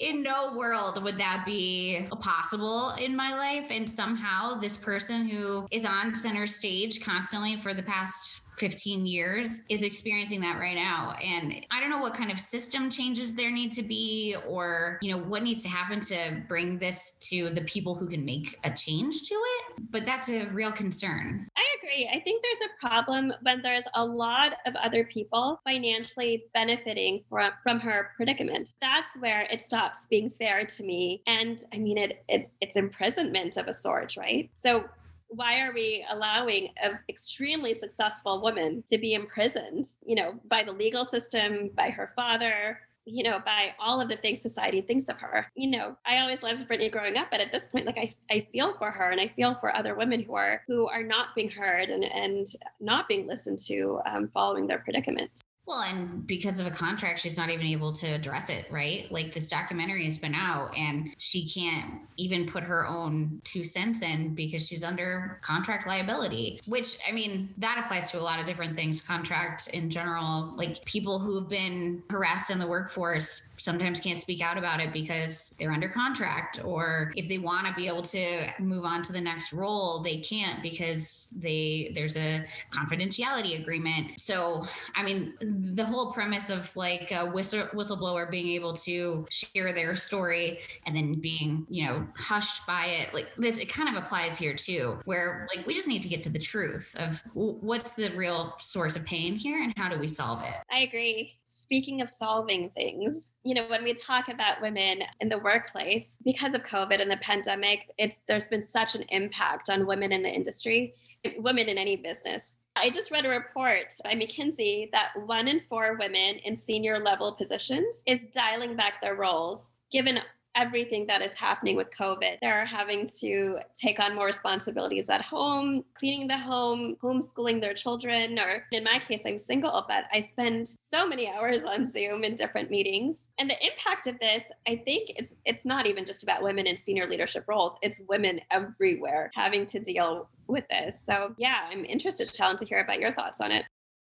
in 0.00 0.22
no 0.22 0.54
world 0.56 1.02
would 1.02 1.18
that 1.18 1.44
be 1.46 2.06
possible 2.20 2.90
in 2.98 3.14
my 3.14 3.32
life. 3.34 3.70
And 3.70 3.88
somehow, 3.88 4.58
this 4.58 4.76
person 4.76 5.28
who 5.28 5.66
is 5.70 5.84
on 5.84 6.14
center 6.14 6.46
stage 6.46 7.04
constantly 7.04 7.56
for 7.56 7.74
the 7.74 7.82
past 7.82 8.42
15 8.60 9.06
years 9.06 9.64
is 9.70 9.82
experiencing 9.82 10.40
that 10.42 10.60
right 10.60 10.76
now. 10.76 11.14
And 11.22 11.66
i 11.70 11.80
don't 11.80 11.90
know 11.90 11.98
what 11.98 12.14
kind 12.14 12.30
of 12.30 12.38
system 12.38 12.90
changes 12.90 13.34
there 13.34 13.50
need 13.50 13.72
to 13.72 13.82
be 13.82 14.36
or 14.46 14.98
you 15.00 15.10
know 15.10 15.22
what 15.24 15.42
needs 15.42 15.62
to 15.62 15.68
happen 15.68 16.00
to 16.00 16.42
bring 16.46 16.78
this 16.78 17.18
to 17.30 17.48
the 17.50 17.62
people 17.62 17.94
who 17.94 18.06
can 18.06 18.24
make 18.24 18.58
a 18.64 18.70
change 18.70 19.22
to 19.28 19.34
it 19.34 19.74
but 19.90 20.04
that's 20.04 20.28
a 20.28 20.46
real 20.46 20.70
concern. 20.70 21.46
I 21.56 21.64
agree. 21.78 22.08
I 22.12 22.20
think 22.20 22.42
there's 22.42 22.68
a 22.70 22.86
problem 22.86 23.32
when 23.42 23.62
there's 23.62 23.86
a 23.94 24.04
lot 24.04 24.52
of 24.66 24.74
other 24.76 25.04
people 25.04 25.60
financially 25.64 26.44
benefiting 26.52 27.24
from 27.28 27.50
from 27.62 27.80
her 27.80 28.10
predicament 28.16 28.68
that's 28.80 29.16
where 29.18 29.42
it 29.50 29.60
stops 29.60 30.06
being 30.10 30.30
fair 30.30 30.64
to 30.64 30.84
me. 30.84 31.22
And 31.26 31.58
i 31.72 31.78
mean 31.78 31.96
it 31.98 32.22
it's, 32.28 32.50
it's 32.60 32.76
imprisonment 32.76 33.56
of 33.56 33.66
a 33.66 33.74
sort 33.74 34.16
right? 34.18 34.50
So 34.54 34.84
why 35.30 35.60
are 35.60 35.72
we 35.72 36.04
allowing 36.10 36.68
an 36.82 36.98
extremely 37.08 37.72
successful 37.72 38.42
woman 38.42 38.82
to 38.88 38.98
be 38.98 39.14
imprisoned, 39.14 39.84
you 40.04 40.16
know, 40.16 40.40
by 40.48 40.62
the 40.62 40.72
legal 40.72 41.04
system, 41.04 41.70
by 41.74 41.90
her 41.90 42.08
father, 42.08 42.80
you 43.06 43.22
know, 43.22 43.38
by 43.38 43.74
all 43.78 44.00
of 44.00 44.08
the 44.08 44.16
things 44.16 44.42
society 44.42 44.80
thinks 44.80 45.08
of 45.08 45.18
her. 45.18 45.46
You 45.54 45.70
know, 45.70 45.96
I 46.04 46.18
always 46.18 46.42
loved 46.42 46.68
Britney 46.68 46.90
growing 46.90 47.16
up, 47.16 47.28
but 47.30 47.40
at 47.40 47.52
this 47.52 47.66
point, 47.66 47.86
like 47.86 47.98
I, 47.98 48.10
I 48.30 48.40
feel 48.52 48.74
for 48.74 48.90
her 48.90 49.10
and 49.10 49.20
I 49.20 49.28
feel 49.28 49.54
for 49.54 49.74
other 49.74 49.94
women 49.94 50.22
who 50.22 50.34
are 50.34 50.62
who 50.66 50.88
are 50.88 51.02
not 51.02 51.34
being 51.34 51.50
heard 51.50 51.88
and, 51.90 52.04
and 52.04 52.46
not 52.80 53.08
being 53.08 53.26
listened 53.26 53.58
to 53.66 54.00
um, 54.06 54.28
following 54.34 54.66
their 54.66 54.80
predicament. 54.80 55.30
Well, 55.70 55.82
and 55.82 56.26
because 56.26 56.58
of 56.58 56.66
a 56.66 56.70
contract, 56.72 57.20
she's 57.20 57.38
not 57.38 57.48
even 57.48 57.64
able 57.64 57.92
to 57.92 58.08
address 58.08 58.50
it, 58.50 58.66
right? 58.72 59.06
Like 59.12 59.32
this 59.32 59.48
documentary 59.48 60.04
has 60.06 60.18
been 60.18 60.34
out 60.34 60.76
and 60.76 61.14
she 61.16 61.48
can't 61.48 62.00
even 62.16 62.44
put 62.44 62.64
her 62.64 62.88
own 62.88 63.40
two 63.44 63.62
cents 63.62 64.02
in 64.02 64.34
because 64.34 64.66
she's 64.66 64.82
under 64.82 65.38
contract 65.42 65.86
liability, 65.86 66.60
which 66.66 66.98
I 67.08 67.12
mean, 67.12 67.54
that 67.58 67.80
applies 67.84 68.10
to 68.10 68.18
a 68.18 68.20
lot 68.20 68.40
of 68.40 68.46
different 68.46 68.74
things, 68.74 69.00
contracts 69.00 69.68
in 69.68 69.90
general, 69.90 70.54
like 70.56 70.84
people 70.86 71.20
who've 71.20 71.48
been 71.48 72.02
harassed 72.10 72.50
in 72.50 72.58
the 72.58 72.66
workforce 72.66 73.42
sometimes 73.60 74.00
can't 74.00 74.18
speak 74.18 74.42
out 74.42 74.58
about 74.58 74.80
it 74.80 74.92
because 74.92 75.54
they're 75.58 75.72
under 75.72 75.88
contract 75.88 76.60
or 76.64 77.12
if 77.16 77.28
they 77.28 77.38
want 77.38 77.66
to 77.66 77.74
be 77.74 77.86
able 77.86 78.02
to 78.02 78.46
move 78.58 78.84
on 78.84 79.02
to 79.02 79.12
the 79.12 79.20
next 79.20 79.52
role 79.52 80.00
they 80.00 80.18
can't 80.18 80.62
because 80.62 81.32
they 81.36 81.92
there's 81.94 82.16
a 82.16 82.44
confidentiality 82.70 83.60
agreement. 83.60 84.18
So 84.18 84.66
i 84.94 85.02
mean 85.02 85.34
the 85.40 85.84
whole 85.84 86.12
premise 86.12 86.50
of 86.50 86.74
like 86.76 87.12
a 87.12 87.26
whistle, 87.26 87.66
whistleblower 87.74 88.30
being 88.30 88.48
able 88.48 88.74
to 88.74 89.26
share 89.30 89.72
their 89.72 89.94
story 89.96 90.60
and 90.86 90.96
then 90.96 91.20
being 91.20 91.66
you 91.68 91.86
know 91.86 92.06
hushed 92.16 92.66
by 92.66 92.86
it 92.86 93.14
like 93.14 93.28
this 93.36 93.58
it 93.58 93.68
kind 93.68 93.88
of 93.88 94.02
applies 94.02 94.38
here 94.38 94.54
too 94.54 94.98
where 95.04 95.48
like 95.54 95.66
we 95.66 95.74
just 95.74 95.88
need 95.88 96.02
to 96.02 96.08
get 96.08 96.22
to 96.22 96.30
the 96.30 96.38
truth 96.38 96.96
of 96.98 97.22
what's 97.34 97.94
the 97.94 98.10
real 98.10 98.54
source 98.58 98.96
of 98.96 99.04
pain 99.04 99.34
here 99.34 99.62
and 99.62 99.72
how 99.76 99.88
do 99.88 99.98
we 99.98 100.08
solve 100.08 100.42
it? 100.42 100.54
I 100.70 100.80
agree. 100.80 101.38
Speaking 101.44 102.00
of 102.00 102.10
solving 102.10 102.70
things 102.70 103.32
you 103.50 103.56
know, 103.56 103.66
when 103.66 103.82
we 103.82 103.92
talk 103.94 104.28
about 104.28 104.62
women 104.62 105.02
in 105.20 105.28
the 105.28 105.40
workplace, 105.40 106.18
because 106.24 106.54
of 106.54 106.62
COVID 106.62 107.02
and 107.02 107.10
the 107.10 107.16
pandemic, 107.16 107.90
it's 107.98 108.20
there's 108.28 108.46
been 108.46 108.62
such 108.62 108.94
an 108.94 109.02
impact 109.08 109.68
on 109.68 109.88
women 109.88 110.12
in 110.12 110.22
the 110.22 110.28
industry, 110.28 110.94
women 111.36 111.68
in 111.68 111.76
any 111.76 111.96
business. 111.96 112.58
I 112.76 112.90
just 112.90 113.10
read 113.10 113.26
a 113.26 113.28
report 113.28 113.92
by 114.04 114.14
McKinsey 114.14 114.92
that 114.92 115.10
one 115.26 115.48
in 115.48 115.62
four 115.68 115.96
women 115.98 116.36
in 116.44 116.56
senior 116.56 117.00
level 117.00 117.32
positions 117.32 118.04
is 118.06 118.26
dialing 118.26 118.76
back 118.76 119.02
their 119.02 119.16
roles 119.16 119.72
given 119.90 120.20
everything 120.60 121.06
that 121.06 121.22
is 121.22 121.34
happening 121.34 121.74
with 121.74 121.88
COVID. 121.98 122.38
They're 122.42 122.66
having 122.66 123.08
to 123.20 123.58
take 123.74 123.98
on 123.98 124.14
more 124.14 124.26
responsibilities 124.26 125.08
at 125.08 125.22
home, 125.22 125.84
cleaning 125.94 126.28
the 126.28 126.38
home, 126.38 126.96
homeschooling 127.02 127.62
their 127.62 127.72
children, 127.72 128.38
or 128.38 128.66
in 128.70 128.84
my 128.84 128.98
case, 128.98 129.24
I'm 129.24 129.38
single, 129.38 129.84
but 129.88 130.04
I 130.12 130.20
spend 130.20 130.68
so 130.68 131.08
many 131.08 131.30
hours 131.34 131.64
on 131.64 131.86
Zoom 131.86 132.24
in 132.24 132.34
different 132.34 132.70
meetings. 132.70 133.30
And 133.38 133.48
the 133.48 133.56
impact 133.66 134.06
of 134.06 134.18
this, 134.20 134.44
I 134.68 134.76
think 134.76 135.12
it's 135.16 135.34
it's 135.46 135.64
not 135.64 135.86
even 135.86 136.04
just 136.04 136.22
about 136.22 136.42
women 136.42 136.66
in 136.66 136.76
senior 136.76 137.06
leadership 137.06 137.44
roles. 137.48 137.76
It's 137.80 138.00
women 138.08 138.40
everywhere 138.50 139.30
having 139.34 139.64
to 139.66 139.80
deal 139.80 140.28
with 140.46 140.64
this. 140.68 141.00
So 141.00 141.34
yeah, 141.38 141.68
I'm 141.70 141.84
interested, 141.86 142.30
Challen, 142.30 142.56
to 142.58 142.66
hear 142.66 142.80
about 142.80 143.00
your 143.00 143.14
thoughts 143.14 143.40
on 143.40 143.50
it. 143.50 143.64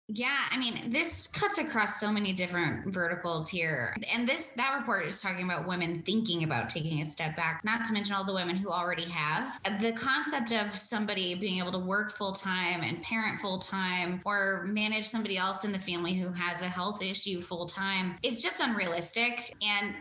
Yeah, 0.08 0.36
I 0.52 0.56
mean, 0.56 0.92
this 0.92 1.26
cuts 1.26 1.58
across 1.58 1.98
so 1.98 2.12
many 2.12 2.32
different 2.32 2.94
verticals 2.94 3.48
here. 3.48 3.96
And 4.12 4.28
this 4.28 4.48
that 4.50 4.76
report 4.78 5.04
is 5.06 5.20
talking 5.20 5.44
about 5.44 5.66
women 5.66 6.02
thinking 6.02 6.44
about 6.44 6.70
taking 6.70 7.00
a 7.00 7.04
step 7.04 7.34
back, 7.34 7.62
not 7.64 7.84
to 7.86 7.92
mention 7.92 8.14
all 8.14 8.22
the 8.22 8.32
women 8.32 8.54
who 8.54 8.70
already 8.70 9.06
have. 9.06 9.58
The 9.80 9.92
concept 9.94 10.52
of 10.52 10.72
somebody 10.76 11.34
being 11.34 11.58
able 11.58 11.72
to 11.72 11.80
work 11.80 12.12
full 12.12 12.32
time 12.32 12.82
and 12.82 13.02
parent 13.02 13.40
full 13.40 13.58
time 13.58 14.20
or 14.24 14.64
manage 14.68 15.04
somebody 15.04 15.36
else 15.36 15.64
in 15.64 15.72
the 15.72 15.78
family 15.78 16.14
who 16.14 16.30
has 16.30 16.62
a 16.62 16.66
health 16.66 17.02
issue 17.02 17.40
full 17.40 17.66
time 17.66 18.16
is 18.22 18.40
just 18.40 18.60
unrealistic. 18.60 19.56
And 19.60 19.96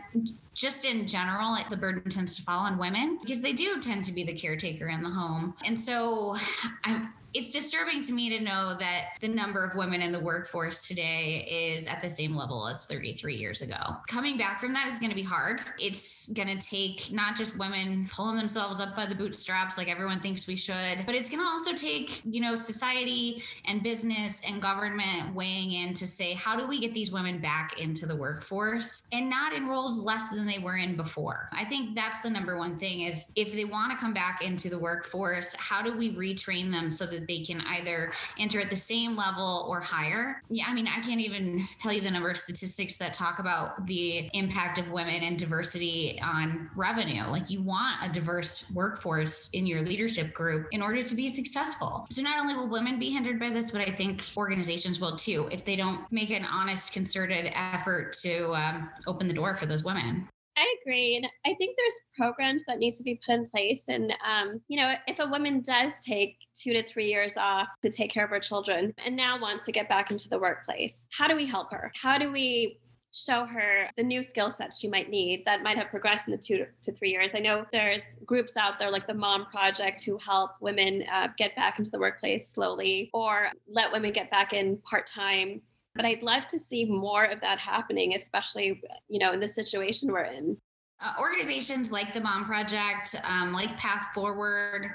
just 0.54 0.84
in 0.84 1.08
general, 1.08 1.56
the 1.68 1.76
burden 1.76 2.08
tends 2.08 2.36
to 2.36 2.42
fall 2.42 2.60
on 2.60 2.78
women 2.78 3.18
because 3.20 3.42
they 3.42 3.52
do 3.52 3.80
tend 3.80 4.04
to 4.04 4.12
be 4.12 4.22
the 4.22 4.34
caretaker 4.34 4.86
in 4.86 5.02
the 5.02 5.10
home. 5.10 5.54
And 5.64 5.78
so 5.78 6.36
I'm 6.84 7.12
it's 7.36 7.50
disturbing 7.50 8.00
to 8.00 8.14
me 8.14 8.30
to 8.30 8.42
know 8.42 8.74
that 8.78 9.10
the 9.20 9.28
number 9.28 9.62
of 9.62 9.74
women 9.74 10.00
in 10.00 10.10
the 10.10 10.18
workforce 10.18 10.88
today 10.88 11.46
is 11.76 11.86
at 11.86 12.00
the 12.00 12.08
same 12.08 12.34
level 12.34 12.66
as 12.66 12.86
33 12.86 13.36
years 13.36 13.60
ago. 13.60 13.76
Coming 14.08 14.38
back 14.38 14.58
from 14.58 14.72
that 14.72 14.88
is 14.88 14.98
going 14.98 15.10
to 15.10 15.14
be 15.14 15.22
hard. 15.22 15.60
It's 15.78 16.30
going 16.30 16.48
to 16.48 16.56
take 16.66 17.12
not 17.12 17.36
just 17.36 17.58
women 17.58 18.08
pulling 18.10 18.36
themselves 18.36 18.80
up 18.80 18.96
by 18.96 19.04
the 19.04 19.14
bootstraps 19.14 19.76
like 19.76 19.88
everyone 19.88 20.18
thinks 20.18 20.46
we 20.46 20.56
should, 20.56 21.04
but 21.04 21.14
it's 21.14 21.28
going 21.28 21.42
to 21.42 21.46
also 21.46 21.74
take, 21.74 22.22
you 22.24 22.40
know, 22.40 22.56
society 22.56 23.42
and 23.66 23.82
business 23.82 24.40
and 24.48 24.62
government 24.62 25.34
weighing 25.34 25.72
in 25.72 25.92
to 25.92 26.06
say, 26.06 26.32
how 26.32 26.56
do 26.56 26.66
we 26.66 26.80
get 26.80 26.94
these 26.94 27.12
women 27.12 27.38
back 27.38 27.78
into 27.78 28.06
the 28.06 28.16
workforce 28.16 29.06
and 29.12 29.28
not 29.28 29.52
in 29.52 29.66
roles 29.66 29.98
less 29.98 30.30
than 30.30 30.46
they 30.46 30.58
were 30.58 30.78
in 30.78 30.96
before? 30.96 31.50
I 31.52 31.66
think 31.66 31.94
that's 31.94 32.22
the 32.22 32.30
number 32.30 32.56
one 32.56 32.78
thing 32.78 33.02
is 33.02 33.30
if 33.36 33.52
they 33.52 33.66
want 33.66 33.92
to 33.92 33.98
come 33.98 34.14
back 34.14 34.42
into 34.42 34.70
the 34.70 34.78
workforce, 34.78 35.54
how 35.58 35.82
do 35.82 35.94
we 35.94 36.16
retrain 36.16 36.70
them 36.70 36.90
so 36.90 37.04
that 37.04 37.25
they 37.26 37.40
can 37.40 37.62
either 37.62 38.12
enter 38.38 38.60
at 38.60 38.70
the 38.70 38.76
same 38.76 39.16
level 39.16 39.66
or 39.68 39.80
higher. 39.80 40.42
Yeah, 40.48 40.64
I 40.68 40.74
mean, 40.74 40.86
I 40.86 41.00
can't 41.00 41.20
even 41.20 41.64
tell 41.80 41.92
you 41.92 42.00
the 42.00 42.10
number 42.10 42.30
of 42.30 42.36
statistics 42.36 42.96
that 42.98 43.14
talk 43.14 43.38
about 43.38 43.86
the 43.86 44.28
impact 44.32 44.78
of 44.78 44.90
women 44.90 45.22
and 45.22 45.38
diversity 45.38 46.20
on 46.22 46.70
revenue. 46.74 47.24
Like, 47.28 47.50
you 47.50 47.62
want 47.62 47.96
a 48.02 48.12
diverse 48.12 48.70
workforce 48.72 49.48
in 49.52 49.66
your 49.66 49.82
leadership 49.82 50.32
group 50.34 50.68
in 50.72 50.82
order 50.82 51.02
to 51.02 51.14
be 51.14 51.30
successful. 51.30 52.06
So, 52.10 52.22
not 52.22 52.40
only 52.40 52.54
will 52.54 52.68
women 52.68 52.98
be 52.98 53.10
hindered 53.10 53.38
by 53.38 53.50
this, 53.50 53.70
but 53.70 53.80
I 53.80 53.90
think 53.90 54.24
organizations 54.36 55.00
will 55.00 55.16
too 55.16 55.48
if 55.50 55.64
they 55.64 55.76
don't 55.76 56.10
make 56.10 56.30
an 56.30 56.44
honest, 56.44 56.92
concerted 56.92 57.52
effort 57.54 58.12
to 58.22 58.52
um, 58.54 58.90
open 59.06 59.28
the 59.28 59.34
door 59.34 59.56
for 59.56 59.66
those 59.66 59.84
women. 59.84 60.28
I 60.56 60.74
agree. 60.80 61.16
And 61.16 61.26
I 61.44 61.54
think 61.54 61.76
there's 61.76 62.00
programs 62.14 62.64
that 62.64 62.78
need 62.78 62.94
to 62.94 63.02
be 63.02 63.20
put 63.26 63.34
in 63.34 63.48
place. 63.48 63.88
And, 63.88 64.12
um, 64.26 64.62
you 64.68 64.78
know, 64.78 64.94
if 65.06 65.18
a 65.18 65.26
woman 65.26 65.60
does 65.60 66.02
take 66.04 66.38
two 66.54 66.72
to 66.72 66.82
three 66.82 67.06
years 67.06 67.36
off 67.36 67.68
to 67.82 67.90
take 67.90 68.10
care 68.10 68.24
of 68.24 68.30
her 68.30 68.40
children 68.40 68.94
and 69.04 69.16
now 69.16 69.38
wants 69.38 69.66
to 69.66 69.72
get 69.72 69.88
back 69.88 70.10
into 70.10 70.28
the 70.28 70.38
workplace, 70.38 71.06
how 71.12 71.28
do 71.28 71.36
we 71.36 71.46
help 71.46 71.72
her? 71.72 71.92
How 72.00 72.16
do 72.16 72.32
we 72.32 72.78
show 73.16 73.46
her 73.46 73.88
the 73.96 74.02
new 74.02 74.22
skill 74.22 74.50
sets 74.50 74.78
she 74.78 74.88
might 74.88 75.08
need 75.08 75.42
that 75.46 75.62
might 75.62 75.78
have 75.78 75.88
progressed 75.88 76.28
in 76.28 76.32
the 76.32 76.38
two 76.38 76.66
to 76.82 76.92
three 76.92 77.10
years. 77.10 77.34
I 77.34 77.38
know 77.38 77.64
there's 77.72 78.02
groups 78.26 78.56
out 78.56 78.78
there 78.78 78.90
like 78.90 79.06
the 79.06 79.14
Mom 79.14 79.46
Project 79.46 80.04
who 80.04 80.18
help 80.18 80.50
women 80.60 81.04
uh, 81.10 81.28
get 81.38 81.56
back 81.56 81.78
into 81.78 81.90
the 81.90 81.98
workplace 81.98 82.52
slowly 82.52 83.10
or 83.14 83.48
let 83.66 83.90
women 83.90 84.12
get 84.12 84.30
back 84.30 84.52
in 84.52 84.78
part 84.78 85.06
time 85.06 85.62
but 85.96 86.04
I'd 86.04 86.22
love 86.22 86.46
to 86.48 86.58
see 86.58 86.84
more 86.84 87.24
of 87.24 87.40
that 87.40 87.58
happening, 87.58 88.14
especially, 88.14 88.82
you 89.08 89.18
know, 89.18 89.32
in 89.32 89.40
the 89.40 89.48
situation 89.48 90.12
we're 90.12 90.24
in. 90.24 90.56
Uh, 90.98 91.12
organizations 91.20 91.92
like 91.92 92.14
the 92.14 92.20
Mom 92.20 92.46
Project, 92.46 93.16
um, 93.24 93.52
like 93.52 93.76
Path 93.76 94.14
Forward, 94.14 94.92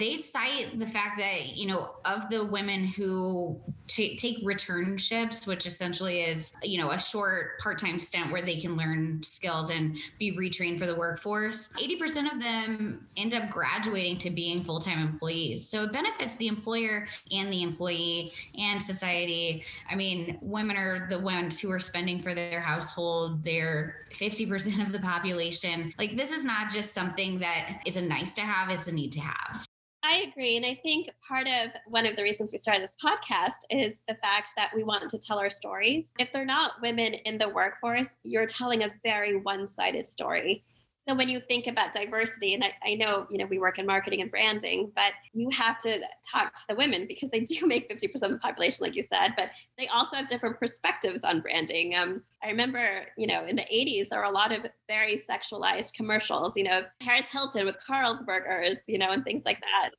they 0.00 0.16
cite 0.16 0.80
the 0.80 0.86
fact 0.86 1.16
that 1.18 1.54
you 1.54 1.68
know 1.68 1.94
of 2.04 2.28
the 2.28 2.44
women 2.44 2.84
who 2.84 3.60
t- 3.86 4.16
take 4.16 4.44
returnships, 4.44 5.46
which 5.46 5.66
essentially 5.66 6.22
is 6.22 6.54
you 6.62 6.78
know 6.78 6.90
a 6.90 6.98
short 6.98 7.58
part-time 7.58 8.00
stint 8.00 8.30
where 8.30 8.42
they 8.42 8.56
can 8.56 8.76
learn 8.76 9.22
skills 9.22 9.70
and 9.70 9.96
be 10.18 10.36
retrained 10.36 10.78
for 10.78 10.86
the 10.86 10.94
workforce. 10.94 11.70
Eighty 11.80 11.96
percent 11.96 12.32
of 12.32 12.42
them 12.42 13.06
end 13.16 13.34
up 13.34 13.50
graduating 13.50 14.18
to 14.18 14.30
being 14.30 14.62
full-time 14.64 14.98
employees, 14.98 15.68
so 15.68 15.84
it 15.84 15.92
benefits 15.92 16.36
the 16.36 16.48
employer 16.48 17.06
and 17.30 17.52
the 17.52 17.62
employee 17.62 18.32
and 18.58 18.82
society. 18.82 19.64
I 19.90 19.94
mean, 19.94 20.38
women 20.40 20.76
are 20.76 21.06
the 21.08 21.18
ones 21.18 21.60
who 21.60 21.70
are 21.70 21.80
spending 21.80 22.18
for 22.18 22.34
their 22.34 22.60
household. 22.60 23.42
They're 23.42 24.00
fifty 24.10 24.46
percent 24.46 24.80
of 24.80 24.92
the 24.92 25.00
population. 25.00 25.92
Like 25.98 26.16
this 26.16 26.32
is 26.32 26.44
not 26.44 26.70
just 26.70 26.92
something 26.92 27.38
that 27.40 27.80
is 27.86 27.96
a 27.96 28.02
nice 28.02 28.34
to 28.36 28.42
have, 28.42 28.70
it's 28.70 28.88
a 28.88 28.94
need 28.94 29.12
to 29.12 29.20
have. 29.20 29.66
I 30.06 30.26
agree. 30.30 30.58
And 30.58 30.66
I 30.66 30.74
think 30.74 31.08
part 31.26 31.48
of 31.48 31.70
one 31.88 32.04
of 32.04 32.14
the 32.14 32.22
reasons 32.22 32.52
we 32.52 32.58
started 32.58 32.82
this 32.82 32.96
podcast 33.02 33.64
is 33.70 34.02
the 34.06 34.14
fact 34.16 34.50
that 34.54 34.70
we 34.74 34.82
want 34.82 35.08
to 35.08 35.18
tell 35.18 35.38
our 35.38 35.48
stories. 35.48 36.12
If 36.18 36.30
they're 36.30 36.44
not 36.44 36.72
women 36.82 37.14
in 37.14 37.38
the 37.38 37.48
workforce, 37.48 38.18
you're 38.22 38.44
telling 38.44 38.82
a 38.82 38.92
very 39.02 39.40
one 39.40 39.66
sided 39.66 40.06
story. 40.06 40.62
So 41.06 41.14
when 41.14 41.28
you 41.28 41.38
think 41.38 41.66
about 41.66 41.92
diversity, 41.92 42.54
and 42.54 42.64
I, 42.64 42.72
I, 42.82 42.94
know, 42.94 43.26
you 43.30 43.36
know, 43.36 43.44
we 43.44 43.58
work 43.58 43.78
in 43.78 43.84
marketing 43.84 44.22
and 44.22 44.30
branding, 44.30 44.90
but 44.96 45.12
you 45.34 45.50
have 45.52 45.76
to 45.80 46.00
talk 46.32 46.54
to 46.54 46.62
the 46.70 46.74
women 46.74 47.06
because 47.06 47.30
they 47.30 47.40
do 47.44 47.66
make 47.66 47.90
50% 47.90 48.14
of 48.22 48.30
the 48.30 48.38
population, 48.38 48.84
like 48.84 48.96
you 48.96 49.02
said, 49.02 49.34
but 49.36 49.50
they 49.76 49.86
also 49.88 50.16
have 50.16 50.28
different 50.28 50.58
perspectives 50.58 51.22
on 51.22 51.40
branding. 51.40 51.94
Um, 51.94 52.22
I 52.42 52.48
remember, 52.48 53.04
you 53.18 53.26
know, 53.26 53.44
in 53.44 53.56
the 53.56 53.66
80s, 53.70 54.08
there 54.08 54.20
were 54.20 54.24
a 54.24 54.30
lot 54.30 54.50
of 54.50 54.64
very 54.88 55.16
sexualized 55.16 55.92
commercials, 55.92 56.56
you 56.56 56.64
know, 56.64 56.82
Paris 57.00 57.30
Hilton 57.30 57.66
with 57.66 57.76
Carlsbergers, 57.86 58.84
you 58.88 58.96
know, 58.96 59.10
and 59.10 59.22
things 59.24 59.42
like 59.44 59.60
that. 59.60 59.90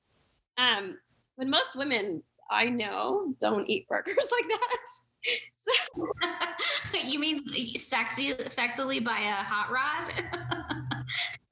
Um, 0.58 0.98
when 1.36 1.52
most 1.52 1.76
women 1.76 2.24
I 2.50 2.66
know 2.66 3.34
don't 3.40 3.68
eat 3.70 3.88
burgers 3.88 4.18
like 4.32 4.50
that. 4.50 4.78
You 7.04 7.20
mean 7.20 7.44
sexy, 7.76 8.34
sexily 8.34 9.04
by 9.04 9.18
a 9.18 9.44
hot 9.44 9.70
rod? 9.70 10.74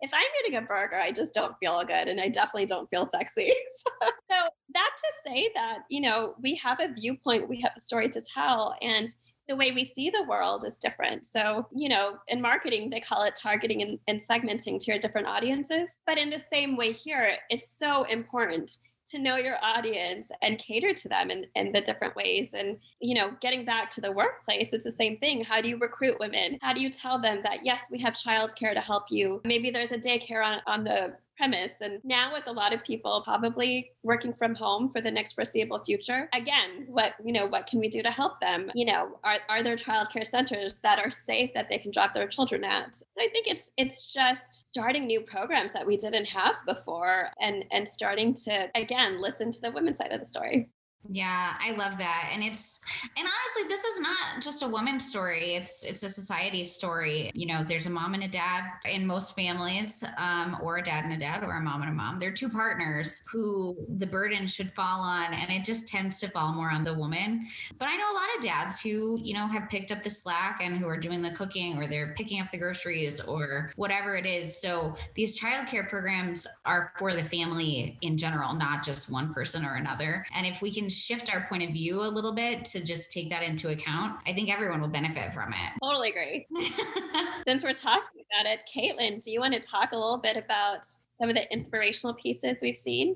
If 0.03 0.11
I'm 0.13 0.21
eating 0.41 0.57
a 0.57 0.61
burger, 0.61 0.97
I 0.97 1.11
just 1.13 1.33
don't 1.33 1.55
feel 1.59 1.81
good 1.85 2.09
and 2.09 2.19
I 2.19 2.27
definitely 2.27 2.65
don't 2.65 2.89
feel 2.89 3.05
sexy. 3.05 3.51
so, 4.29 4.35
that 4.73 4.89
to 4.97 5.13
say 5.25 5.49
that, 5.55 5.79
you 5.89 6.01
know, 6.01 6.35
we 6.41 6.55
have 6.55 6.81
a 6.81 6.93
viewpoint, 6.93 7.47
we 7.47 7.61
have 7.61 7.71
a 7.77 7.79
story 7.79 8.09
to 8.09 8.21
tell, 8.33 8.75
and 8.81 9.07
the 9.47 9.55
way 9.55 9.71
we 9.71 9.85
see 9.85 10.09
the 10.09 10.25
world 10.27 10.65
is 10.65 10.77
different. 10.77 11.25
So, 11.25 11.67
you 11.73 11.87
know, 11.87 12.17
in 12.27 12.41
marketing, 12.41 12.89
they 12.89 12.99
call 12.99 13.23
it 13.23 13.37
targeting 13.41 13.81
and, 13.81 13.99
and 14.07 14.19
segmenting 14.19 14.77
to 14.79 14.91
your 14.91 14.99
different 14.99 15.27
audiences. 15.27 15.99
But 16.05 16.17
in 16.17 16.29
the 16.29 16.39
same 16.39 16.75
way 16.75 16.91
here, 16.91 17.37
it's 17.49 17.77
so 17.77 18.03
important 18.03 18.71
to 19.13 19.19
know 19.19 19.37
your 19.37 19.57
audience 19.63 20.31
and 20.41 20.57
cater 20.57 20.93
to 20.93 21.07
them 21.07 21.29
in, 21.29 21.45
in 21.55 21.71
the 21.71 21.81
different 21.81 22.15
ways. 22.15 22.53
And, 22.53 22.77
you 22.99 23.13
know, 23.13 23.31
getting 23.41 23.63
back 23.63 23.89
to 23.91 24.01
the 24.01 24.11
workplace, 24.11 24.73
it's 24.73 24.85
the 24.85 24.91
same 24.91 25.17
thing. 25.17 25.43
How 25.43 25.61
do 25.61 25.69
you 25.69 25.77
recruit 25.77 26.19
women? 26.19 26.57
How 26.61 26.73
do 26.73 26.81
you 26.81 26.89
tell 26.89 27.19
them 27.19 27.41
that, 27.43 27.59
yes, 27.63 27.87
we 27.91 27.99
have 27.99 28.13
childcare 28.13 28.73
to 28.73 28.81
help 28.81 29.05
you? 29.09 29.41
Maybe 29.45 29.69
there's 29.69 29.91
a 29.91 29.97
daycare 29.97 30.43
on, 30.43 30.61
on 30.65 30.83
the 30.83 31.13
premise. 31.37 31.75
And 31.81 31.99
now, 32.03 32.31
with 32.33 32.47
a 32.47 32.51
lot 32.51 32.73
of 32.73 32.83
people 32.83 33.21
probably 33.25 33.91
working 34.03 34.33
from 34.33 34.55
home 34.55 34.91
for 34.91 35.01
the 35.01 35.11
next 35.11 35.33
foreseeable 35.33 35.83
future, 35.85 36.29
again, 36.33 36.85
what 36.87 37.13
you 37.23 37.33
know, 37.33 37.45
what 37.45 37.67
can 37.67 37.79
we 37.79 37.89
do 37.89 38.01
to 38.01 38.11
help 38.11 38.39
them? 38.39 38.71
You 38.75 38.85
know, 38.85 39.19
are 39.23 39.37
are 39.49 39.63
there 39.63 39.75
childcare 39.75 40.25
centers 40.25 40.79
that 40.79 41.03
are 41.03 41.11
safe 41.11 41.51
that 41.53 41.69
they 41.69 41.77
can 41.77 41.91
drop 41.91 42.13
their 42.13 42.27
children 42.27 42.63
at? 42.63 42.95
So 42.95 43.05
I 43.19 43.27
think 43.29 43.47
it's 43.47 43.71
it's 43.77 44.13
just 44.13 44.69
starting 44.69 45.05
new 45.05 45.21
programs 45.21 45.73
that 45.73 45.85
we 45.85 45.97
didn't 45.97 46.29
have 46.29 46.55
before, 46.67 47.29
and 47.41 47.65
and 47.71 47.87
starting 47.87 48.33
to 48.45 48.69
again 48.75 49.21
listen 49.21 49.51
to 49.51 49.61
the 49.61 49.71
women's 49.71 49.97
side 49.97 50.11
of 50.11 50.19
the 50.19 50.25
story. 50.25 50.69
Yeah, 51.09 51.53
I 51.59 51.71
love 51.71 51.97
that. 51.97 52.29
And 52.33 52.41
it's, 52.41 52.79
and 53.17 53.27
honestly, 53.27 53.67
this 53.67 53.83
is 53.83 53.99
not 53.99 54.41
just 54.41 54.63
a 54.63 54.67
woman's 54.67 55.05
story. 55.07 55.55
It's 55.55 55.83
it's 55.83 56.01
a 56.03 56.09
society 56.09 56.63
story. 56.63 57.29
You 57.33 57.47
know, 57.47 57.63
there's 57.63 57.87
a 57.87 57.89
mom 57.89 58.13
and 58.13 58.23
a 58.23 58.27
dad 58.27 58.63
in 58.85 59.05
most 59.05 59.35
families, 59.35 60.03
um, 60.17 60.57
or 60.63 60.77
a 60.77 60.83
dad 60.83 61.03
and 61.03 61.13
a 61.13 61.17
dad, 61.17 61.43
or 61.43 61.57
a 61.57 61.61
mom 61.61 61.81
and 61.81 61.91
a 61.91 61.93
mom. 61.93 62.17
They're 62.17 62.31
two 62.31 62.49
partners 62.49 63.23
who 63.29 63.75
the 63.97 64.07
burden 64.07 64.47
should 64.47 64.71
fall 64.71 65.01
on, 65.01 65.33
and 65.33 65.51
it 65.51 65.65
just 65.65 65.89
tends 65.89 66.19
to 66.19 66.29
fall 66.29 66.53
more 66.53 66.71
on 66.71 66.85
the 66.85 66.93
woman. 66.93 67.47
But 67.77 67.89
I 67.89 67.97
know 67.97 68.09
a 68.11 68.15
lot 68.15 68.37
of 68.37 68.43
dads 68.43 68.81
who, 68.81 69.19
you 69.21 69.33
know, 69.33 69.47
have 69.47 69.69
picked 69.69 69.91
up 69.91 70.03
the 70.03 70.09
slack 70.09 70.59
and 70.63 70.77
who 70.77 70.87
are 70.87 70.97
doing 70.97 71.21
the 71.21 71.31
cooking 71.31 71.77
or 71.77 71.87
they're 71.87 72.13
picking 72.15 72.39
up 72.39 72.49
the 72.49 72.57
groceries 72.57 73.19
or 73.19 73.71
whatever 73.75 74.15
it 74.15 74.25
is. 74.25 74.59
So 74.61 74.95
these 75.15 75.39
childcare 75.39 75.89
programs 75.89 76.47
are 76.65 76.93
for 76.97 77.11
the 77.11 77.23
family 77.23 77.97
in 78.01 78.17
general, 78.17 78.53
not 78.53 78.85
just 78.85 79.11
one 79.11 79.33
person 79.33 79.65
or 79.65 79.75
another. 79.75 80.25
And 80.33 80.47
if 80.47 80.61
we 80.61 80.73
can 80.73 80.89
shift 80.93 81.33
our 81.33 81.45
point 81.47 81.63
of 81.63 81.69
view 81.69 82.01
a 82.01 82.07
little 82.07 82.33
bit 82.33 82.65
to 82.65 82.83
just 82.83 83.11
take 83.11 83.29
that 83.29 83.43
into 83.43 83.69
account, 83.69 84.17
I 84.25 84.33
think 84.33 84.53
everyone 84.53 84.81
will 84.81 84.87
benefit 84.87 85.33
from 85.33 85.53
it. 85.53 85.79
Totally 85.83 86.09
agree. 86.09 86.47
Since 87.47 87.63
we're 87.63 87.73
talking 87.73 88.23
about 88.31 88.51
it, 88.51 88.61
Caitlin, 88.73 89.23
do 89.23 89.31
you 89.31 89.39
want 89.39 89.53
to 89.53 89.59
talk 89.59 89.91
a 89.91 89.97
little 89.97 90.19
bit 90.19 90.37
about 90.37 90.85
some 91.07 91.29
of 91.29 91.35
the 91.35 91.51
inspirational 91.51 92.13
pieces 92.13 92.59
we've 92.61 92.77
seen? 92.77 93.15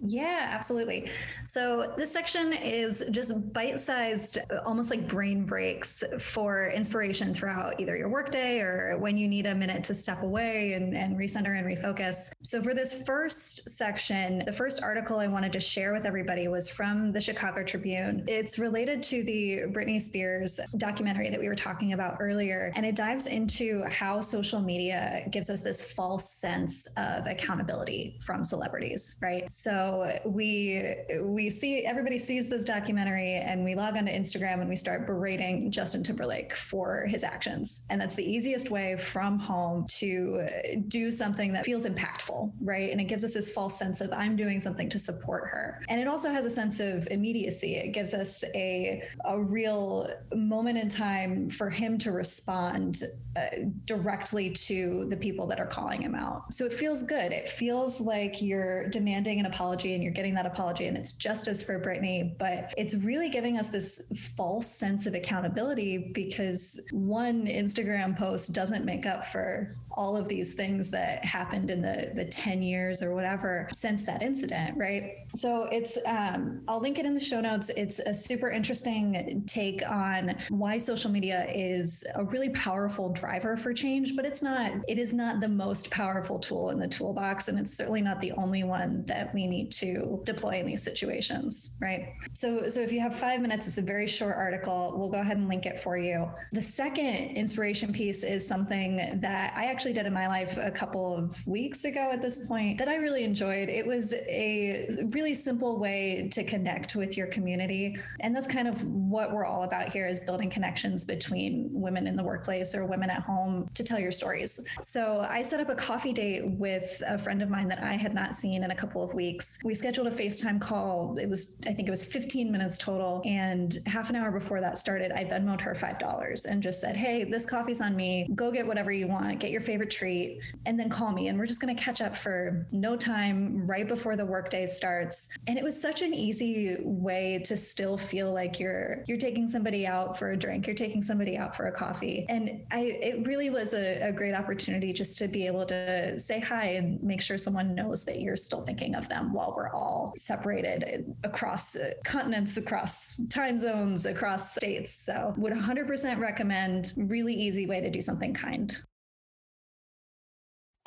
Yeah, 0.00 0.48
absolutely. 0.52 1.10
So 1.44 1.92
this 1.96 2.12
section 2.12 2.52
is 2.52 3.04
just 3.10 3.52
bite-sized, 3.52 4.38
uh, 4.48 4.60
almost 4.64 4.90
like 4.90 5.08
brain 5.08 5.44
breaks 5.44 6.04
for 6.20 6.68
inspiration 6.68 7.34
throughout 7.34 7.80
either 7.80 7.96
your 7.96 8.08
workday 8.08 8.60
or 8.60 8.96
when 9.00 9.16
you 9.16 9.26
need 9.26 9.46
a 9.46 9.56
minute 9.56 9.82
to 9.84 9.94
step 9.94 10.22
away 10.22 10.74
and, 10.74 10.96
and 10.96 11.16
recenter 11.16 11.58
and 11.58 11.66
refocus. 11.66 12.30
So 12.44 12.62
for 12.62 12.74
this 12.74 13.04
first 13.08 13.70
section, 13.70 14.44
the 14.46 14.52
first 14.52 14.84
article 14.84 15.18
I 15.18 15.26
wanted 15.26 15.52
to 15.54 15.60
share 15.60 15.92
with 15.92 16.04
everybody 16.04 16.46
was 16.46 16.70
from 16.70 17.10
the 17.10 17.20
Chicago 17.20 17.64
Tribune. 17.64 18.24
It's 18.28 18.56
related 18.56 19.02
to 19.04 19.24
the 19.24 19.62
Britney 19.72 20.00
Spears 20.00 20.60
documentary 20.76 21.28
that 21.30 21.40
we 21.40 21.48
were 21.48 21.56
talking 21.56 21.92
about 21.92 22.18
earlier, 22.20 22.72
and 22.76 22.86
it 22.86 22.94
dives 22.94 23.26
into 23.26 23.82
how 23.90 24.20
social 24.20 24.60
media 24.60 25.26
gives 25.32 25.50
us 25.50 25.62
this 25.62 25.92
false 25.94 26.30
sense 26.30 26.86
of 26.96 27.26
accountability 27.26 28.16
from 28.24 28.44
celebrities, 28.44 29.18
right? 29.20 29.50
So 29.50 29.87
we 30.24 30.94
we 31.22 31.50
see 31.50 31.84
everybody 31.84 32.18
sees 32.18 32.48
this 32.48 32.64
documentary 32.64 33.34
and 33.34 33.64
we 33.64 33.74
log 33.74 33.96
onto 33.96 34.10
Instagram 34.10 34.60
and 34.60 34.68
we 34.68 34.76
start 34.76 35.06
berating 35.06 35.70
Justin 35.70 36.02
Timberlake 36.02 36.52
for 36.52 37.06
his 37.06 37.24
actions. 37.24 37.86
And 37.90 38.00
that's 38.00 38.14
the 38.14 38.24
easiest 38.24 38.70
way 38.70 38.96
from 38.96 39.38
home 39.38 39.86
to 39.98 40.46
do 40.88 41.12
something 41.12 41.52
that 41.52 41.64
feels 41.64 41.86
impactful, 41.86 42.52
right? 42.60 42.90
And 42.90 43.00
it 43.00 43.04
gives 43.04 43.24
us 43.24 43.34
this 43.34 43.52
false 43.52 43.78
sense 43.78 44.00
of 44.00 44.12
I'm 44.12 44.36
doing 44.36 44.58
something 44.58 44.88
to 44.90 44.98
support 44.98 45.48
her. 45.48 45.82
And 45.88 46.00
it 46.00 46.08
also 46.08 46.30
has 46.30 46.44
a 46.44 46.50
sense 46.50 46.80
of 46.80 47.06
immediacy. 47.10 47.76
It 47.76 47.92
gives 47.92 48.14
us 48.14 48.44
a 48.54 49.02
a 49.24 49.42
real 49.42 50.08
moment 50.34 50.78
in 50.78 50.88
time 50.88 51.48
for 51.48 51.70
him 51.70 51.98
to 51.98 52.12
respond 52.12 53.02
uh, 53.38 53.40
directly 53.84 54.50
to 54.50 55.06
the 55.10 55.16
people 55.16 55.46
that 55.46 55.60
are 55.60 55.66
calling 55.66 56.02
him 56.02 56.14
out. 56.14 56.52
So 56.52 56.64
it 56.64 56.72
feels 56.72 57.04
good. 57.04 57.30
It 57.30 57.48
feels 57.48 58.00
like 58.00 58.42
you're 58.42 58.88
demanding 58.88 59.38
an 59.38 59.46
apology 59.46 59.77
apology 59.78 59.94
and 59.94 60.02
you're 60.02 60.12
getting 60.12 60.34
that 60.34 60.46
apology 60.46 60.86
and 60.86 60.96
it's 60.96 61.12
justice 61.12 61.62
for 61.62 61.80
Britney, 61.80 62.36
but 62.38 62.74
it's 62.76 62.94
really 63.04 63.28
giving 63.28 63.58
us 63.58 63.70
this 63.70 64.12
false 64.36 64.66
sense 64.66 65.06
of 65.06 65.14
accountability 65.14 66.10
because 66.12 66.88
one 66.92 67.46
Instagram 67.46 68.16
post 68.16 68.52
doesn't 68.52 68.84
make 68.84 69.06
up 69.06 69.24
for 69.24 69.76
all 69.98 70.16
of 70.16 70.28
these 70.28 70.54
things 70.54 70.90
that 70.92 71.24
happened 71.24 71.70
in 71.70 71.82
the 71.82 72.12
the 72.14 72.24
10 72.24 72.62
years 72.62 73.02
or 73.02 73.16
whatever 73.16 73.68
since 73.72 74.04
that 74.04 74.22
incident 74.22 74.78
right? 74.78 75.16
So 75.34 75.64
it's 75.64 75.98
um, 76.06 76.62
i'll 76.68 76.80
link 76.80 76.98
it 77.00 77.04
in 77.04 77.14
the 77.14 77.20
show 77.20 77.40
notes. 77.40 77.70
It's 77.70 77.98
a 77.98 78.14
super 78.14 78.48
interesting 78.50 79.42
take 79.46 79.82
on 79.90 80.36
why 80.50 80.78
social 80.78 81.10
media 81.10 81.46
is 81.52 82.06
a 82.14 82.24
really 82.24 82.50
powerful 82.50 83.08
driver 83.08 83.56
for 83.56 83.74
change 83.74 84.14
but 84.14 84.24
it's 84.24 84.42
not 84.42 84.70
it 84.86 84.98
is 84.98 85.12
not 85.12 85.40
the 85.40 85.48
most 85.48 85.90
powerful 85.90 86.38
tool 86.38 86.70
in 86.70 86.78
the 86.78 86.86
toolbox 86.86 87.48
and 87.48 87.58
it's 87.58 87.76
certainly 87.76 88.00
not 88.00 88.20
the 88.20 88.32
only 88.32 88.62
one 88.62 89.04
that 89.06 89.34
we 89.34 89.46
need 89.48 89.72
to 89.72 90.20
deploy 90.24 90.60
in 90.60 90.66
these 90.66 90.82
situations 90.82 91.76
right? 91.82 92.14
So 92.32 92.68
so 92.68 92.80
if 92.80 92.92
you 92.92 93.00
have 93.00 93.14
five 93.14 93.40
minutes 93.40 93.66
it's 93.66 93.78
a 93.78 93.82
very 93.82 94.06
short 94.06 94.36
article. 94.36 94.94
We'll 94.96 95.10
go 95.10 95.20
ahead 95.20 95.38
and 95.38 95.48
link 95.48 95.66
it 95.66 95.78
for 95.78 95.98
you. 95.98 96.30
The 96.52 96.62
second 96.62 97.36
inspiration 97.36 97.92
piece 97.92 98.22
is 98.22 98.46
something 98.46 99.18
that 99.20 99.52
i 99.56 99.64
actually 99.64 99.87
actually 99.88 100.02
did 100.02 100.06
in 100.06 100.12
my 100.12 100.28
life 100.28 100.58
a 100.58 100.70
couple 100.70 101.16
of 101.16 101.46
weeks 101.46 101.84
ago 101.84 102.10
at 102.12 102.20
this 102.20 102.46
point 102.46 102.76
that 102.76 102.88
I 102.88 102.96
really 102.96 103.24
enjoyed. 103.24 103.70
It 103.70 103.86
was 103.86 104.12
a 104.12 104.86
really 105.14 105.32
simple 105.32 105.78
way 105.78 106.28
to 106.32 106.44
connect 106.44 106.94
with 106.94 107.16
your 107.16 107.26
community. 107.28 107.96
And 108.20 108.36
that's 108.36 108.46
kind 108.46 108.68
of 108.68 108.84
what 108.84 109.32
we're 109.32 109.46
all 109.46 109.62
about 109.62 109.88
here 109.88 110.06
is 110.06 110.20
building 110.20 110.50
connections 110.50 111.04
between 111.04 111.70
women 111.72 112.06
in 112.06 112.16
the 112.16 112.22
workplace 112.22 112.74
or 112.74 112.84
women 112.84 113.08
at 113.08 113.22
home 113.22 113.66
to 113.74 113.82
tell 113.82 113.98
your 113.98 114.10
stories. 114.10 114.62
So 114.82 115.26
I 115.28 115.40
set 115.40 115.60
up 115.60 115.70
a 115.70 115.74
coffee 115.74 116.12
date 116.12 116.50
with 116.58 117.02
a 117.06 117.16
friend 117.16 117.40
of 117.40 117.48
mine 117.48 117.68
that 117.68 117.82
I 117.82 117.94
had 117.94 118.14
not 118.14 118.34
seen 118.34 118.64
in 118.64 118.70
a 118.70 118.76
couple 118.76 119.02
of 119.02 119.14
weeks. 119.14 119.58
We 119.64 119.72
scheduled 119.72 120.06
a 120.06 120.10
FaceTime 120.10 120.60
call. 120.60 121.16
It 121.18 121.28
was, 121.28 121.62
I 121.66 121.72
think 121.72 121.88
it 121.88 121.90
was 121.90 122.04
15 122.04 122.52
minutes 122.52 122.76
total. 122.76 123.22
And 123.24 123.78
half 123.86 124.10
an 124.10 124.16
hour 124.16 124.30
before 124.30 124.60
that 124.60 124.76
started, 124.76 125.12
I 125.12 125.24
Venmoed 125.24 125.62
her 125.62 125.72
$5 125.72 126.46
and 126.46 126.62
just 126.62 126.80
said, 126.80 126.94
Hey, 126.94 127.24
this 127.24 127.46
coffee's 127.46 127.80
on 127.80 127.96
me. 127.96 128.28
Go 128.34 128.50
get 128.50 128.66
whatever 128.66 128.92
you 128.92 129.08
want. 129.08 129.40
Get 129.40 129.50
your 129.50 129.62
favorite 129.68 129.90
treat, 129.90 130.40
and 130.64 130.80
then 130.80 130.88
call 130.88 131.12
me. 131.12 131.28
And 131.28 131.38
we're 131.38 131.44
just 131.44 131.60
going 131.60 131.76
to 131.76 131.80
catch 131.80 132.00
up 132.00 132.16
for 132.16 132.66
no 132.72 132.96
time 132.96 133.66
right 133.66 133.86
before 133.86 134.16
the 134.16 134.24
workday 134.24 134.64
starts. 134.64 135.36
And 135.46 135.58
it 135.58 135.62
was 135.62 135.80
such 135.80 136.00
an 136.00 136.14
easy 136.14 136.78
way 136.80 137.42
to 137.44 137.54
still 137.54 137.98
feel 137.98 138.32
like 138.32 138.58
you're 138.58 139.04
you're 139.06 139.18
taking 139.18 139.46
somebody 139.46 139.86
out 139.86 140.18
for 140.18 140.30
a 140.30 140.36
drink, 140.38 140.66
you're 140.66 140.74
taking 140.74 141.02
somebody 141.02 141.36
out 141.36 141.54
for 141.54 141.66
a 141.66 141.72
coffee. 141.72 142.24
And 142.30 142.62
I 142.70 142.80
it 142.80 143.26
really 143.26 143.50
was 143.50 143.74
a, 143.74 144.08
a 144.08 144.12
great 144.12 144.34
opportunity 144.34 144.94
just 144.94 145.18
to 145.18 145.28
be 145.28 145.46
able 145.46 145.66
to 145.66 146.18
say 146.18 146.40
hi 146.40 146.64
and 146.78 147.02
make 147.02 147.20
sure 147.20 147.36
someone 147.36 147.74
knows 147.74 148.06
that 148.06 148.20
you're 148.22 148.36
still 148.36 148.62
thinking 148.62 148.94
of 148.94 149.06
them 149.10 149.34
while 149.34 149.52
we're 149.54 149.70
all 149.70 150.14
separated 150.16 151.14
across 151.24 151.76
continents, 152.04 152.56
across 152.56 153.20
time 153.28 153.58
zones, 153.58 154.06
across 154.06 154.54
states. 154.54 154.94
So 154.94 155.34
would 155.36 155.52
100% 155.52 156.18
recommend 156.18 156.94
really 156.96 157.34
easy 157.34 157.66
way 157.66 157.82
to 157.82 157.90
do 157.90 158.00
something 158.00 158.32
kind. 158.32 158.74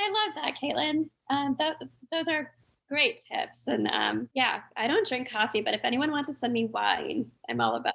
I 0.02 0.26
love 0.26 0.36
that, 0.36 0.56
Caitlin. 0.62 1.10
Um, 1.30 1.56
that, 1.60 1.78
those 2.12 2.28
are 2.28 2.52
great 2.90 3.20
tips. 3.32 3.68
And 3.68 3.88
um, 3.88 4.30
yeah, 4.34 4.62
I 4.76 4.88
don't 4.88 5.08
drink 5.08 5.30
coffee, 5.30 5.62
but 5.62 5.74
if 5.74 5.82
anyone 5.84 6.12
wants 6.12 6.30
to 6.30 6.36
send 6.36 6.54
me 6.54 6.66
wine, 6.66 7.32
I'm 7.50 7.62
all 7.62 7.78
about 7.78 7.94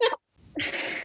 that. 0.00 1.04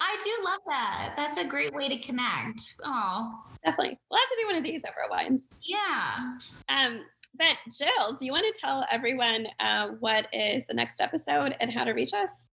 I 0.00 0.16
do 0.22 0.44
love 0.44 0.60
that. 0.66 1.14
That's 1.16 1.38
a 1.38 1.44
great 1.44 1.74
way 1.74 1.88
to 1.88 1.98
connect. 1.98 2.60
Oh, 2.84 3.42
definitely. 3.64 3.98
We'll 4.10 4.20
have 4.20 4.28
to 4.28 4.36
do 4.40 4.46
one 4.46 4.56
of 4.56 4.64
these 4.64 4.84
over 4.84 5.10
wines. 5.10 5.48
Yeah. 5.62 6.36
Um, 6.68 7.04
but 7.38 7.56
Jill, 7.70 8.14
do 8.18 8.24
you 8.24 8.32
want 8.32 8.46
to 8.52 8.60
tell 8.60 8.86
everyone 8.90 9.46
uh, 9.60 9.88
what 10.00 10.28
is 10.32 10.66
the 10.66 10.74
next 10.74 11.00
episode 11.00 11.56
and 11.60 11.72
how 11.72 11.84
to 11.84 11.92
reach 11.92 12.12
us? 12.14 12.46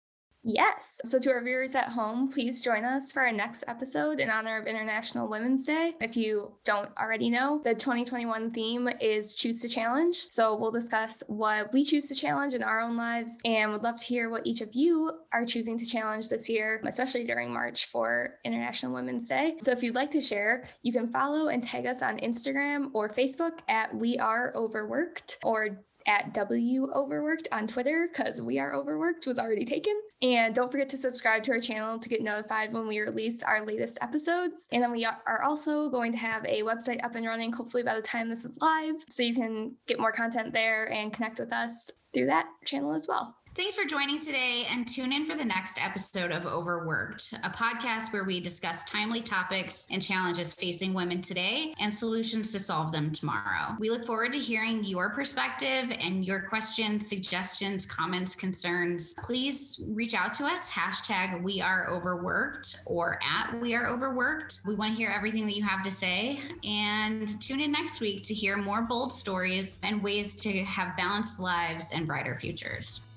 Yes. 0.43 1.01
So, 1.05 1.19
to 1.19 1.31
our 1.33 1.45
viewers 1.45 1.75
at 1.75 1.89
home, 1.89 2.29
please 2.29 2.63
join 2.63 2.85
us 2.85 3.13
for 3.13 3.23
our 3.23 3.33
next 3.33 3.65
episode 3.69 4.21
in 4.21 4.31
honor 4.31 4.59
of 4.59 4.67
International 4.67 5.29
Women's 5.29 5.67
Day. 5.67 5.95
If 6.01 6.17
you 6.17 6.53
don't 6.65 6.91
already 6.99 7.29
know, 7.29 7.61
the 7.63 7.75
2021 7.75 8.51
theme 8.53 8.89
is 9.01 9.35
Choose 9.35 9.61
to 9.61 9.69
Challenge. 9.69 10.17
So, 10.29 10.57
we'll 10.57 10.71
discuss 10.71 11.23
what 11.27 11.73
we 11.75 11.85
choose 11.85 12.09
to 12.09 12.15
challenge 12.15 12.55
in 12.55 12.63
our 12.63 12.81
own 12.81 12.97
lives 12.97 13.39
and 13.45 13.71
would 13.71 13.83
love 13.83 14.01
to 14.01 14.07
hear 14.07 14.31
what 14.31 14.47
each 14.47 14.63
of 14.63 14.71
you 14.73 15.13
are 15.33 15.45
choosing 15.45 15.79
to 15.79 15.87
challenge 15.87 16.31
this 16.31 16.49
year, 16.49 16.81
especially 16.87 17.25
during 17.25 17.53
March 17.53 17.87
for 17.87 18.39
International 18.45 18.95
Women's 18.95 19.29
Day. 19.29 19.57
So, 19.61 19.73
if 19.73 19.83
you'd 19.83 19.95
like 19.95 20.11
to 20.13 20.23
share, 20.23 20.65
you 20.83 20.93
can 20.93 21.13
follow 21.13 21.49
and 21.49 21.63
tag 21.63 21.85
us 21.85 22.03
on 22.03 22.19
Instagram 22.19 22.89
or 22.95 23.11
Facebook 23.11 23.59
at 23.69 23.95
We 23.95 24.17
Are 24.17 24.53
Overworked 24.55 25.37
or 25.45 25.85
at 26.07 26.35
W 26.35 26.91
Overworked 26.95 27.49
on 27.53 27.67
Twitter 27.67 28.09
because 28.11 28.41
We 28.43 28.59
Are 28.59 28.75
Overworked 28.75 29.27
was 29.27 29.39
already 29.39 29.65
taken. 29.65 30.01
And 30.23 30.55
don't 30.55 30.71
forget 30.71 30.89
to 30.91 30.97
subscribe 30.97 31.43
to 31.45 31.53
our 31.53 31.61
channel 31.61 31.99
to 31.99 32.09
get 32.09 32.23
notified 32.23 32.73
when 32.73 32.87
we 32.87 33.01
release 33.01 33.43
our 33.43 33.65
latest 33.65 33.99
episodes. 34.03 34.69
And 34.73 34.83
then 34.83 34.93
we 34.93 35.05
are 35.05 35.43
also 35.43 35.89
going 35.89 36.13
to 36.13 36.19
have 36.19 36.45
a 36.45 36.63
website 36.63 37.03
up 37.05 37.15
and 37.15 37.27
running, 37.27 37.53
hopefully 37.53 37.83
by 37.83 37.95
the 37.95 38.03
time 38.03 38.29
this 38.29 38.45
is 38.45 38.59
live, 38.61 38.97
so 39.09 39.23
you 39.23 39.35
can 39.35 39.77
get 39.87 39.99
more 39.99 40.13
content 40.13 40.53
there 40.53 40.93
and 40.93 41.13
connect 41.13 41.41
with 41.41 41.53
us 41.53 41.91
through 42.13 42.27
that 42.27 42.47
channel 42.65 42.93
as 42.93 43.07
well. 43.09 43.37
Thanks 43.53 43.75
for 43.75 43.85
joining 43.85 44.21
today 44.21 44.65
and 44.71 44.87
tune 44.87 45.13
in 45.13 45.25
for 45.25 45.35
the 45.37 45.45
next 45.45 45.85
episode 45.85 46.31
of 46.31 46.47
Overworked, 46.47 47.33
a 47.43 47.51
podcast 47.51 48.13
where 48.13 48.23
we 48.23 48.39
discuss 48.39 48.85
timely 48.85 49.23
topics 49.23 49.89
and 49.91 50.01
challenges 50.01 50.55
facing 50.55 50.95
women 50.95 51.21
today 51.21 51.75
and 51.81 51.93
solutions 51.93 52.53
to 52.53 52.61
solve 52.61 52.93
them 52.93 53.11
tomorrow. 53.11 53.75
We 53.81 53.91
look 53.91 54.07
forward 54.07 54.33
to 54.35 54.39
hearing 54.39 54.85
your 54.85 55.11
perspective 55.11 55.93
and 55.99 56.25
your 56.25 56.43
questions, 56.43 57.09
suggestions, 57.09 57.85
comments, 57.87 58.37
concerns. 58.37 59.15
Please 59.15 59.85
reach 59.89 60.15
out 60.15 60.33
to 60.35 60.45
us, 60.45 60.71
hashtag 60.71 61.43
we 61.43 61.61
are 61.61 61.91
overworked 61.91 62.77
or 62.87 63.19
at 63.29 63.61
we 63.61 63.75
are 63.75 63.89
overworked. 63.89 64.61
We 64.65 64.77
want 64.77 64.93
to 64.93 64.97
hear 64.97 65.11
everything 65.11 65.45
that 65.47 65.57
you 65.57 65.65
have 65.65 65.83
to 65.83 65.91
say 65.91 66.39
and 66.63 67.29
tune 67.43 67.59
in 67.59 67.73
next 67.73 68.01
week 68.01 68.23
to 68.29 68.35
hear 68.35 68.57
more 68.57 68.83
bold 68.83 69.13
stories 69.13 69.81
and 69.83 70.01
ways 70.01 70.37
to 70.43 70.63
have 70.63 70.97
balanced 70.97 71.41
lives 71.41 71.91
and 71.93 72.07
brighter 72.07 72.37
futures. 72.37 73.09